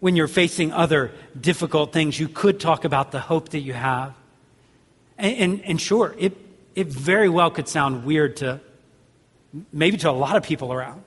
When 0.00 0.16
you're 0.16 0.28
facing 0.28 0.72
other 0.72 1.12
difficult 1.40 1.92
things, 1.92 2.18
you 2.18 2.28
could 2.28 2.58
talk 2.58 2.84
about 2.84 3.12
the 3.12 3.20
hope 3.20 3.50
that 3.50 3.60
you 3.60 3.74
have. 3.74 4.14
And, 5.16 5.36
and, 5.36 5.64
and 5.64 5.80
sure, 5.80 6.16
it, 6.18 6.36
it 6.74 6.88
very 6.88 7.28
well 7.28 7.50
could 7.50 7.68
sound 7.68 8.04
weird 8.04 8.36
to 8.38 8.60
maybe 9.72 9.96
to 9.98 10.10
a 10.10 10.12
lot 10.12 10.36
of 10.36 10.42
people 10.42 10.72
around 10.72 11.04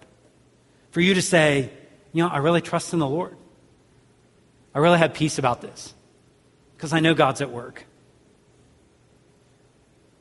for 0.92 1.02
you 1.02 1.16
to 1.16 1.22
say, 1.22 1.70
you 2.14 2.24
know, 2.24 2.30
I 2.30 2.38
really 2.38 2.62
trust 2.62 2.94
in 2.94 3.00
the 3.00 3.08
Lord. 3.08 3.36
I 4.74 4.80
really 4.80 5.00
have 5.00 5.14
peace 5.14 5.38
about 5.38 5.62
this 5.62 5.94
because 6.78 6.94
I 6.94 7.02
know 7.02 7.14
God's 7.14 7.42
at 7.42 7.52
work. 7.52 7.87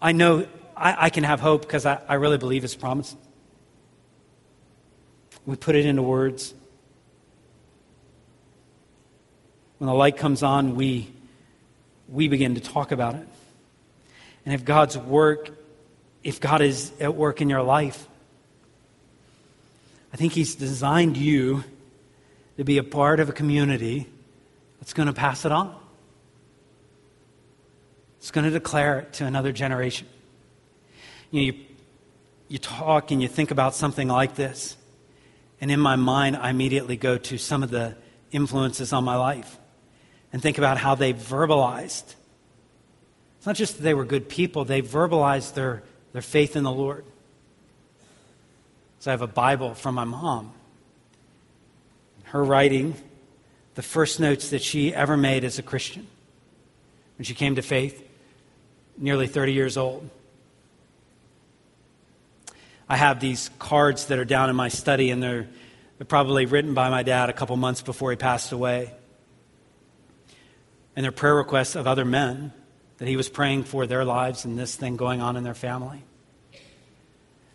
I 0.00 0.12
know 0.12 0.46
I, 0.76 1.06
I 1.06 1.10
can 1.10 1.24
have 1.24 1.40
hope 1.40 1.62
because 1.62 1.86
I, 1.86 2.00
I 2.08 2.14
really 2.14 2.38
believe 2.38 2.62
his 2.62 2.74
promise. 2.74 3.16
We 5.46 5.56
put 5.56 5.74
it 5.74 5.86
into 5.86 6.02
words. 6.02 6.54
When 9.78 9.86
the 9.86 9.94
light 9.94 10.16
comes 10.16 10.42
on, 10.42 10.74
we, 10.74 11.12
we 12.08 12.28
begin 12.28 12.54
to 12.56 12.60
talk 12.60 12.92
about 12.92 13.14
it. 13.14 13.26
and 14.44 14.54
if 14.54 14.64
God's 14.64 14.98
work, 14.98 15.50
if 16.24 16.40
God 16.40 16.62
is 16.62 16.92
at 17.00 17.14
work 17.14 17.40
in 17.40 17.48
your 17.48 17.62
life, 17.62 18.08
I 20.12 20.16
think 20.16 20.32
He's 20.32 20.54
designed 20.54 21.16
you 21.16 21.62
to 22.56 22.64
be 22.64 22.78
a 22.78 22.82
part 22.82 23.20
of 23.20 23.28
a 23.28 23.32
community 23.32 24.08
that's 24.80 24.94
going 24.94 25.08
to 25.08 25.12
pass 25.12 25.44
it 25.44 25.52
on. 25.52 25.74
It's 28.26 28.32
going 28.32 28.44
to 28.44 28.50
declare 28.50 28.98
it 28.98 29.12
to 29.12 29.24
another 29.24 29.52
generation. 29.52 30.08
You, 31.30 31.40
know, 31.40 31.46
you, 31.46 31.64
you 32.48 32.58
talk 32.58 33.12
and 33.12 33.22
you 33.22 33.28
think 33.28 33.52
about 33.52 33.72
something 33.72 34.08
like 34.08 34.34
this, 34.34 34.76
and 35.60 35.70
in 35.70 35.78
my 35.78 35.94
mind, 35.94 36.36
I 36.36 36.50
immediately 36.50 36.96
go 36.96 37.18
to 37.18 37.38
some 37.38 37.62
of 37.62 37.70
the 37.70 37.94
influences 38.32 38.92
on 38.92 39.04
my 39.04 39.14
life 39.14 39.56
and 40.32 40.42
think 40.42 40.58
about 40.58 40.76
how 40.76 40.96
they 40.96 41.14
verbalized. 41.14 42.16
It's 43.36 43.46
not 43.46 43.54
just 43.54 43.76
that 43.76 43.84
they 43.84 43.94
were 43.94 44.04
good 44.04 44.28
people, 44.28 44.64
they 44.64 44.82
verbalized 44.82 45.54
their, 45.54 45.84
their 46.12 46.20
faith 46.20 46.56
in 46.56 46.64
the 46.64 46.72
Lord. 46.72 47.04
So 48.98 49.12
I 49.12 49.12
have 49.12 49.22
a 49.22 49.28
Bible 49.28 49.74
from 49.74 49.94
my 49.94 50.02
mom. 50.02 50.52
Her 52.24 52.42
writing, 52.42 52.96
the 53.76 53.82
first 53.82 54.18
notes 54.18 54.50
that 54.50 54.62
she 54.62 54.92
ever 54.92 55.16
made 55.16 55.44
as 55.44 55.60
a 55.60 55.62
Christian 55.62 56.08
when 57.18 57.24
she 57.24 57.32
came 57.32 57.54
to 57.54 57.62
faith, 57.62 58.02
nearly 58.98 59.26
30 59.26 59.52
years 59.52 59.76
old. 59.76 60.08
I 62.88 62.96
have 62.96 63.20
these 63.20 63.50
cards 63.58 64.06
that 64.06 64.18
are 64.18 64.24
down 64.24 64.48
in 64.48 64.56
my 64.56 64.68
study, 64.68 65.10
and 65.10 65.22
they're, 65.22 65.48
they're 65.98 66.06
probably 66.06 66.46
written 66.46 66.74
by 66.74 66.88
my 66.88 67.02
dad 67.02 67.30
a 67.30 67.32
couple 67.32 67.56
months 67.56 67.82
before 67.82 68.10
he 68.10 68.16
passed 68.16 68.52
away. 68.52 68.92
And 70.94 71.04
they're 71.04 71.12
prayer 71.12 71.34
requests 71.34 71.74
of 71.74 71.86
other 71.86 72.04
men 72.04 72.52
that 72.98 73.08
he 73.08 73.16
was 73.16 73.28
praying 73.28 73.64
for 73.64 73.86
their 73.86 74.04
lives 74.04 74.44
and 74.44 74.58
this 74.58 74.76
thing 74.76 74.96
going 74.96 75.20
on 75.20 75.36
in 75.36 75.44
their 75.44 75.54
family. 75.54 76.02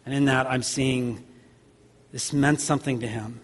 And 0.05 0.13
in 0.13 0.25
that, 0.25 0.47
I'm 0.47 0.63
seeing 0.63 1.23
this 2.11 2.33
meant 2.33 2.59
something 2.59 2.99
to 2.99 3.07
him. 3.07 3.41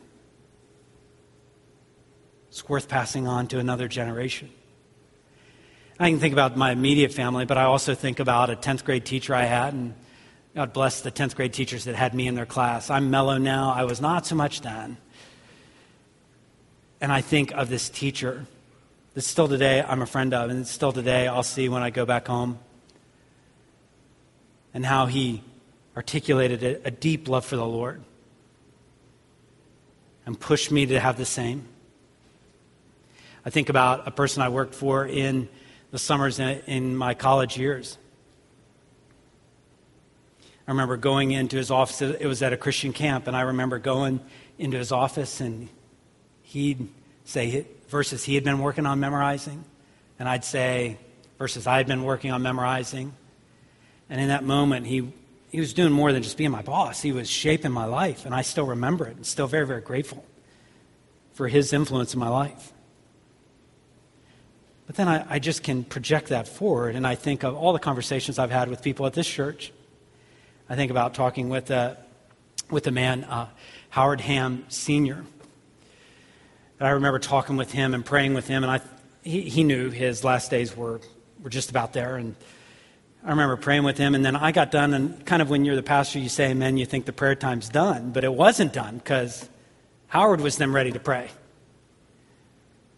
It's 2.50 2.68
worth 2.68 2.88
passing 2.88 3.28
on 3.28 3.48
to 3.48 3.60
another 3.60 3.88
generation. 3.88 4.50
I 6.00 6.12
can 6.12 6.20
think 6.20 6.34
about 6.34 6.56
my 6.56 6.72
immediate 6.72 7.12
family, 7.12 7.46
but 7.46 7.58
I 7.58 7.64
also 7.64 7.96
think 7.96 8.20
about 8.20 8.52
a 8.52 8.56
10th 8.56 8.84
grade 8.84 9.04
teacher 9.04 9.34
I 9.34 9.46
had, 9.46 9.74
and 9.74 9.96
God 10.54 10.72
bless 10.72 11.02
the 11.02 11.12
10th 11.12 11.36
grade 11.36 11.54
teachers 11.54 11.86
that 11.86 11.96
had 11.96 12.14
me 12.14 12.28
in 12.28 12.36
their 12.36 12.46
class. 12.46 12.92
I'm 12.92 13.10
mellow 13.10 13.40
now. 13.40 13.74
I 13.76 13.84
was 13.84 14.00
not 14.00 14.28
so 14.28 14.36
much 14.36 14.62
then. 14.62 14.98
And 17.02 17.12
I 17.12 17.22
think 17.22 17.52
of 17.52 17.70
this 17.70 17.90
teacher 17.90 18.46
that 19.16 19.22
still 19.22 19.48
today 19.48 19.82
I'm 19.82 20.04
a 20.04 20.06
friend 20.06 20.36
of, 20.36 20.52
and 20.52 20.68
still 20.68 20.92
today 20.92 21.28
I'll 21.28 21.42
see 21.42 21.68
when 21.68 21.82
I 21.82 21.90
go 21.90 22.06
back 22.06 22.28
home. 22.28 22.60
And 24.76 24.86
how 24.86 25.08
he 25.08 25.42
articulated 25.96 26.62
a, 26.62 26.88
a 26.90 26.92
deep 26.92 27.28
love 27.28 27.44
for 27.44 27.56
the 27.56 27.66
Lord 27.66 28.04
and 30.28 30.40
pushed 30.40 30.72
me 30.72 30.86
to 30.86 31.00
have 31.00 31.18
the 31.18 31.26
same. 31.26 31.66
I 33.44 33.50
think 33.50 33.70
about 33.70 34.08
a 34.08 34.12
person 34.12 34.44
I 34.44 34.50
worked 34.50 34.76
for 34.76 35.04
in 35.04 35.50
the 35.92 36.00
summers 36.00 36.40
in, 36.40 36.96
my 36.96 37.14
college 37.14 37.58
years. 37.58 37.98
I 40.68 40.72
remember 40.72 40.98
going 40.98 41.32
into 41.32 41.56
his 41.56 41.72
office, 41.72 42.02
it 42.02 42.26
was 42.26 42.42
at 42.42 42.52
a 42.52 42.58
Christian 42.58 42.92
camp, 42.92 43.28
and 43.28 43.38
I 43.38 43.42
remember 43.42 43.80
going 43.80 44.20
into 44.58 44.78
his 44.78 44.92
office 44.92 45.40
and 45.40 45.70
he'd 46.42 46.90
say 47.24 47.66
verses 47.88 48.24
he 48.24 48.36
had 48.36 48.44
been 48.44 48.60
working 48.60 48.86
on 48.86 49.00
memorizing, 49.00 49.64
and 50.20 50.28
I'd 50.28 50.44
say 50.44 50.98
verses 51.38 51.68
I 51.68 51.78
had 51.78 51.88
been 51.88 52.04
working 52.04 52.32
on 52.32 52.42
memorizing. 52.42 53.14
And 54.10 54.20
in 54.20 54.30
that 54.30 54.44
moment, 54.44 54.88
he, 54.88 55.12
he 55.52 55.60
was 55.60 55.74
doing 55.74 55.92
more 55.92 56.12
than 56.12 56.24
just 56.24 56.38
being 56.38 56.52
my 56.52 56.62
boss. 56.62 57.02
He 57.02 57.12
was 57.12 57.30
shaping 57.30 57.72
my 57.72 57.86
life, 57.86 58.26
and 58.26 58.34
I 58.34 58.42
still 58.42 58.66
remember 58.66 59.08
it 59.08 59.16
and 59.16 59.26
still 59.26 59.48
very, 59.48 59.66
very 59.66 59.82
grateful 59.82 60.26
for 61.34 61.48
his 61.48 61.72
influence 61.72 62.14
in 62.14 62.20
my 62.20 62.30
life. 62.30 62.74
But 64.88 64.96
then 64.96 65.08
I, 65.08 65.26
I 65.36 65.40
just 65.40 65.64
can 65.64 65.84
project 65.84 66.30
that 66.30 66.48
forward, 66.48 66.96
and 66.96 67.06
I 67.06 67.16
think 67.16 67.44
of 67.44 67.56
all 67.56 67.74
the 67.74 67.80
conversations 67.80 68.40
I've 68.40 68.52
had 68.52 68.70
with 68.70 68.82
people 68.82 69.06
at 69.06 69.14
this 69.14 69.28
church 69.28 69.72
I 70.70 70.76
think 70.76 70.92
about 70.92 71.14
talking 71.14 71.48
with 71.48 71.72
uh, 71.72 71.96
with 72.70 72.88
a 72.88 72.92
man, 72.92 73.24
uh, 73.24 73.48
Howard 73.90 74.20
Ham 74.20 74.66
Sr. 74.68 75.24
And 76.80 76.88
I 76.88 76.92
remember 76.92 77.20
talking 77.20 77.56
with 77.56 77.72
him 77.72 77.94
and 77.94 78.06
praying 78.06 78.34
with 78.34 78.48
him, 78.48 78.64
and 78.64 78.72
I, 78.72 78.82
he, 79.24 79.44
he 79.44 79.64
knew 79.64 79.90
his 79.90 80.26
last 80.26 80.52
days 80.52 80.76
were, 80.76 81.00
were 81.42 81.50
just 81.50 81.70
about 81.70 81.94
there. 81.94 82.18
And 82.18 82.36
I 83.24 83.30
remember 83.30 83.56
praying 83.56 83.84
with 83.84 83.98
him, 83.98 84.14
and 84.14 84.26
then 84.26 84.36
I 84.36 84.52
got 84.52 84.70
done, 84.70 84.94
and 84.94 85.26
kind 85.26 85.42
of 85.42 85.50
when 85.50 85.64
you're 85.64 85.78
the 85.78 85.84
pastor, 85.84 86.20
you 86.20 86.28
say 86.28 86.52
amen, 86.52 86.76
you 86.76 86.86
think 86.86 87.06
the 87.06 87.14
prayer 87.14 87.36
time's 87.36 87.70
done. 87.70 88.12
But 88.12 88.26
it 88.26 88.34
wasn't 88.34 88.74
done 88.74 88.98
because 88.98 89.48
Howard 90.08 90.42
was 90.42 90.58
then 90.58 90.74
ready 90.74 90.92
to 90.92 91.00
pray. 91.00 91.30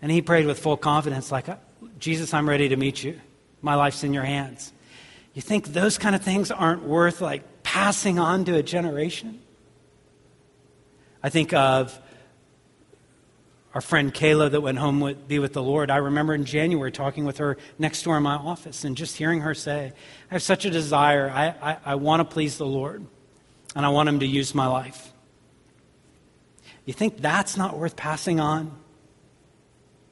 And 0.01 0.11
he 0.11 0.23
prayed 0.23 0.47
with 0.47 0.57
full 0.57 0.77
confidence, 0.77 1.31
like, 1.31 1.45
Jesus, 1.99 2.33
I'm 2.33 2.47
ready 2.47 2.69
to 2.69 2.75
meet 2.77 3.03
you. 3.03 3.19
My 3.61 3.75
life's 3.75 4.03
in 4.03 4.13
your 4.13 4.23
hands. 4.23 4.71
You 5.33 5.41
think 5.41 5.67
those 5.67 5.97
kind 5.97 6.15
of 6.15 6.23
things 6.23 6.49
aren't 6.49 6.83
worth 6.83 7.21
like 7.21 7.63
passing 7.63 8.17
on 8.17 8.45
to 8.45 8.55
a 8.55 8.63
generation. 8.63 9.39
I 11.21 11.29
think 11.29 11.53
of 11.53 11.99
our 13.73 13.81
friend 13.81 14.13
Kayla 14.13 14.51
that 14.51 14.61
went 14.61 14.77
home 14.77 14.99
with, 14.99 15.27
be 15.27 15.37
with 15.37 15.53
the 15.53 15.61
Lord. 15.61 15.91
I 15.91 15.97
remember 15.97 16.33
in 16.33 16.45
January 16.45 16.91
talking 16.91 17.25
with 17.25 17.37
her 17.37 17.57
next 17.77 18.03
door 18.03 18.17
in 18.17 18.23
my 18.23 18.35
office 18.35 18.83
and 18.83 18.97
just 18.97 19.17
hearing 19.17 19.41
her 19.41 19.53
say, 19.53 19.93
I 20.31 20.33
have 20.33 20.41
such 20.41 20.65
a 20.65 20.69
desire. 20.69 21.29
I, 21.29 21.47
I, 21.61 21.77
I 21.85 21.95
want 21.95 22.21
to 22.21 22.25
please 22.25 22.57
the 22.57 22.65
Lord, 22.65 23.05
and 23.75 23.85
I 23.85 23.89
want 23.89 24.09
Him 24.09 24.21
to 24.21 24.25
use 24.25 24.55
my 24.55 24.65
life. 24.65 25.13
You 26.85 26.93
think 26.93 27.17
that's 27.17 27.57
not 27.57 27.77
worth 27.77 27.95
passing 27.95 28.39
on? 28.39 28.78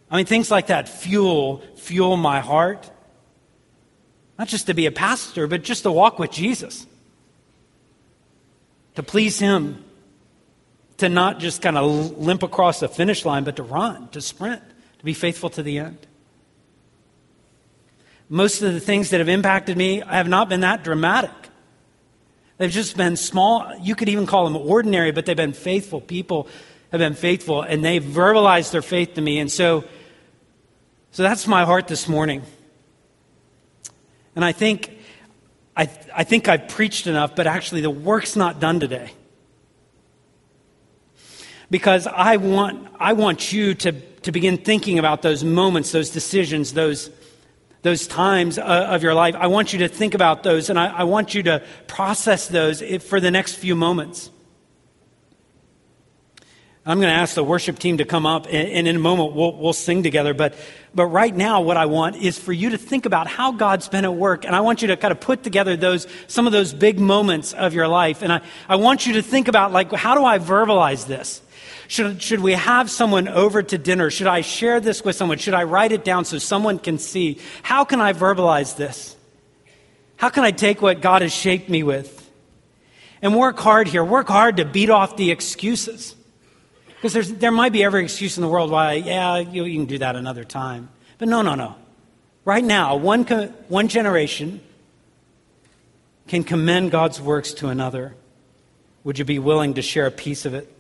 I 0.10 0.18
mean, 0.18 0.26
things 0.26 0.50
like 0.50 0.68
that 0.68 0.88
fuel, 0.88 1.62
fuel 1.76 2.18
my 2.18 2.40
heart. 2.40 2.90
Not 4.40 4.48
just 4.48 4.68
to 4.68 4.74
be 4.74 4.86
a 4.86 4.92
pastor, 4.92 5.48
but 5.48 5.64
just 5.64 5.84
to 5.84 5.92
walk 5.92 6.20
with 6.20 6.32
Jesus 6.32 6.86
to 8.98 9.04
please 9.04 9.38
Him, 9.38 9.86
to 10.98 11.08
not 11.08 11.38
just 11.38 11.62
kind 11.62 11.78
of 11.78 12.18
limp 12.18 12.42
across 12.42 12.80
the 12.80 12.90
finish 12.90 13.26
line, 13.26 13.44
but 13.44 13.58
to 13.58 13.64
run, 13.64 14.10
to 14.10 14.20
sprint, 14.20 14.60
to 14.98 15.06
be 15.06 15.14
faithful 15.14 15.52
to 15.52 15.62
the 15.62 15.78
end. 15.78 16.00
Most 18.28 18.64
of 18.64 18.74
the 18.74 18.80
things 18.80 19.12
that 19.12 19.20
have 19.20 19.30
impacted 19.30 19.78
me 19.78 20.00
have 20.00 20.28
not 20.28 20.50
been 20.50 20.62
that 20.62 20.84
dramatic. 20.84 21.30
They've 22.58 22.72
just 22.72 22.98
been 22.98 23.18
small, 23.18 23.72
you 23.80 23.94
could 23.94 24.10
even 24.10 24.26
call 24.26 24.46
them 24.46 24.58
ordinary, 24.58 25.12
but 25.12 25.28
they've 25.28 25.38
been 25.38 25.54
faithful. 25.54 26.02
People 26.02 26.48
have 26.92 26.98
been 26.98 27.14
faithful, 27.14 27.62
and 27.62 27.86
they've 27.86 28.04
verbalized 28.04 28.72
their 28.72 28.82
faith 28.82 29.14
to 29.14 29.22
me. 29.22 29.38
And 29.38 29.52
so, 29.52 29.84
so 31.12 31.24
that's 31.24 31.48
my 31.48 31.66
heart 31.66 31.88
this 31.88 32.08
morning. 32.08 32.44
And 34.36 34.46
I 34.46 34.52
think 34.52 34.98
I, 35.78 35.88
I 36.14 36.24
think 36.24 36.50
I've 36.50 36.68
preached 36.68 37.06
enough, 37.06 37.36
but 37.36 37.46
actually 37.46 37.82
the 37.82 37.92
work's 37.92 38.36
not 38.36 38.60
done 38.60 38.80
today. 38.80 39.12
Because 41.70 42.08
I 42.08 42.38
want, 42.38 42.88
I 43.00 43.14
want 43.14 43.54
you 43.54 43.76
to, 43.76 43.92
to 43.92 44.32
begin 44.32 44.58
thinking 44.58 44.98
about 44.98 45.22
those 45.22 45.44
moments, 45.44 45.92
those 45.92 46.10
decisions, 46.10 46.74
those, 46.74 47.12
those 47.84 48.08
times 48.08 48.58
uh, 48.58 48.64
of 48.64 49.04
your 49.04 49.14
life. 49.14 49.36
I 49.36 49.48
want 49.48 49.72
you 49.72 49.80
to 49.80 49.88
think 49.88 50.16
about 50.16 50.42
those, 50.42 50.72
and 50.72 50.80
I, 50.80 50.88
I 50.88 51.04
want 51.04 51.36
you 51.36 51.44
to 51.44 51.62
process 51.86 52.48
those 52.48 52.82
for 53.04 53.20
the 53.20 53.30
next 53.30 53.56
few 53.56 53.76
moments. 53.76 54.32
I'm 56.88 57.02
going 57.02 57.14
to 57.14 57.20
ask 57.20 57.36
the 57.36 57.44
worship 57.44 57.80
team 57.80 57.98
to 57.98 58.06
come 58.06 58.26
up, 58.26 58.48
and 58.50 58.88
in 58.88 58.96
a 58.96 59.00
moment 59.00 59.34
we'll, 59.34 59.54
we'll 59.58 59.74
sing 59.74 60.04
together. 60.04 60.34
But, 60.34 60.56
but 60.96 61.08
right 61.08 61.36
now, 61.36 61.60
what 61.60 61.76
I 61.76 61.86
want 61.86 62.16
is 62.16 62.40
for 62.40 62.54
you 62.54 62.70
to 62.70 62.78
think 62.78 63.06
about 63.06 63.28
how 63.28 63.52
God's 63.52 63.90
been 63.90 64.06
at 64.06 64.16
work. 64.16 64.46
And 64.46 64.56
I 64.56 64.62
want 64.62 64.82
you 64.82 64.88
to 64.88 64.96
kind 64.96 65.12
of 65.12 65.20
put 65.20 65.44
together 65.44 65.76
those, 65.76 66.08
some 66.28 66.48
of 66.48 66.54
those 66.54 66.74
big 66.74 66.98
moments 66.98 67.52
of 67.52 67.74
your 67.74 67.90
life. 67.90 68.22
And 68.22 68.32
I, 68.32 68.42
I 68.70 68.78
want 68.78 69.06
you 69.06 69.16
to 69.16 69.22
think 69.22 69.50
about, 69.50 69.74
like, 69.74 69.92
how 69.92 70.16
do 70.16 70.24
I 70.24 70.40
verbalize 70.40 71.08
this? 71.08 71.42
Should, 71.90 72.22
should 72.22 72.40
we 72.40 72.54
have 72.54 72.90
someone 72.90 73.28
over 73.28 73.62
to 73.62 73.78
dinner? 73.78 74.10
Should 74.10 74.28
I 74.28 74.40
share 74.40 74.80
this 74.80 75.04
with 75.04 75.18
someone? 75.18 75.40
Should 75.40 75.56
I 75.56 75.64
write 75.64 75.92
it 75.92 76.06
down 76.06 76.24
so 76.24 76.38
someone 76.38 76.80
can 76.80 77.00
see? 77.00 77.42
How 77.64 77.84
can 77.84 78.00
I 78.00 78.14
verbalize 78.14 78.78
this? 78.78 79.14
How 80.16 80.30
can 80.30 80.46
I 80.46 80.52
take 80.52 80.82
what 80.82 81.02
God 81.02 81.22
has 81.22 81.34
shaped 81.34 81.68
me 81.68 81.84
with? 81.84 82.32
And 83.22 83.36
work 83.36 83.60
hard 83.60 83.90
here. 83.90 84.06
Work 84.06 84.30
hard 84.30 84.56
to 84.56 84.64
beat 84.64 84.90
off 84.90 85.18
the 85.18 85.32
excuses. 85.32 86.14
Because 87.02 87.34
there 87.36 87.52
might 87.52 87.72
be 87.72 87.84
every 87.84 88.04
excuse 88.04 88.38
in 88.38 88.42
the 88.42 88.48
world 88.48 88.72
why, 88.72 88.94
yeah, 88.94 89.38
you, 89.38 89.66
you, 89.66 89.78
can 89.80 89.86
do 89.86 90.00
that 90.00 90.16
another 90.16 90.44
time. 90.44 90.90
But 91.20 91.28
no, 91.28 91.42
no, 91.42 91.56
no. 91.56 91.76
Right 92.44 92.64
now, 92.64 92.96
one, 92.96 93.24
one 93.68 93.88
generation 93.88 94.62
can 96.28 96.44
commend 96.44 96.92
God's 96.92 97.22
works 97.22 97.54
to 97.56 97.68
another. 97.68 98.16
Would 99.04 99.20
you 99.20 99.26
be 99.26 99.40
willing 99.40 99.76
to 99.76 99.82
share 99.82 100.08
a 100.08 100.12
piece 100.12 100.46
of 100.46 100.54
it, 100.54 100.74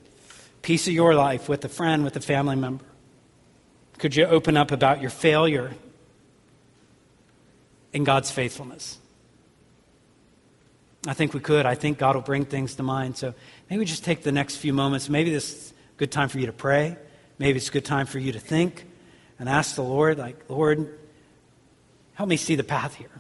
piece 0.61 0.88
of 0.88 0.93
your 0.93 1.13
life 1.13 1.47
with 1.47 1.63
a 1.65 1.70
friend, 1.70 2.03
with 2.03 2.15
a 2.15 2.20
family 2.20 2.55
member? 2.55 2.84
Could 3.99 4.15
you 4.15 4.26
open 4.26 4.57
up 4.57 4.72
about 4.72 5.01
your 5.01 5.09
failure 5.09 5.74
in 7.93 8.03
God's 8.03 8.32
faithfulness? 8.32 8.97
I 11.07 11.13
think 11.13 11.34
we 11.34 11.39
could. 11.39 11.65
I 11.65 11.76
think 11.76 11.97
God 11.97 12.15
will 12.15 12.22
bring 12.22 12.45
things 12.45 12.76
to 12.76 12.84
mind. 12.84 13.18
So 13.18 13.34
maybe 13.70 13.86
just 13.86 14.03
take 14.03 14.24
the 14.24 14.32
next 14.32 14.57
few 14.57 14.74
moments. 14.74 15.09
Maybe 15.09 15.30
this 15.30 15.74
good 15.97 16.11
time 16.11 16.29
for 16.29 16.39
you 16.39 16.45
to 16.45 16.53
pray. 16.53 16.95
Maybe 17.39 17.57
it's 17.57 17.69
a 17.69 17.71
good 17.71 17.85
time 17.85 18.05
for 18.05 18.19
you 18.19 18.31
to 18.31 18.39
think 18.39 18.85
and 19.39 19.49
ask 19.49 19.75
the 19.75 19.83
Lord, 19.83 20.17
like, 20.17 20.49
Lord, 20.49 20.97
help 22.13 22.29
me 22.29 22.37
see 22.37 22.55
the 22.55 22.63
path 22.63 22.95
here 22.95 23.11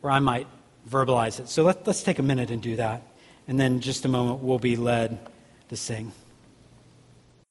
where 0.00 0.12
I 0.12 0.18
might 0.18 0.46
verbalize 0.88 1.40
it. 1.40 1.48
So 1.48 1.64
let, 1.64 1.86
let's 1.86 2.02
take 2.02 2.18
a 2.18 2.22
minute 2.22 2.50
and 2.50 2.62
do 2.62 2.76
that. 2.76 3.02
And 3.46 3.58
then 3.58 3.80
just 3.80 4.04
a 4.04 4.08
moment, 4.08 4.40
we'll 4.40 4.58
be 4.58 4.76
led 4.76 5.18
to 5.68 5.76
sing. 5.76 6.12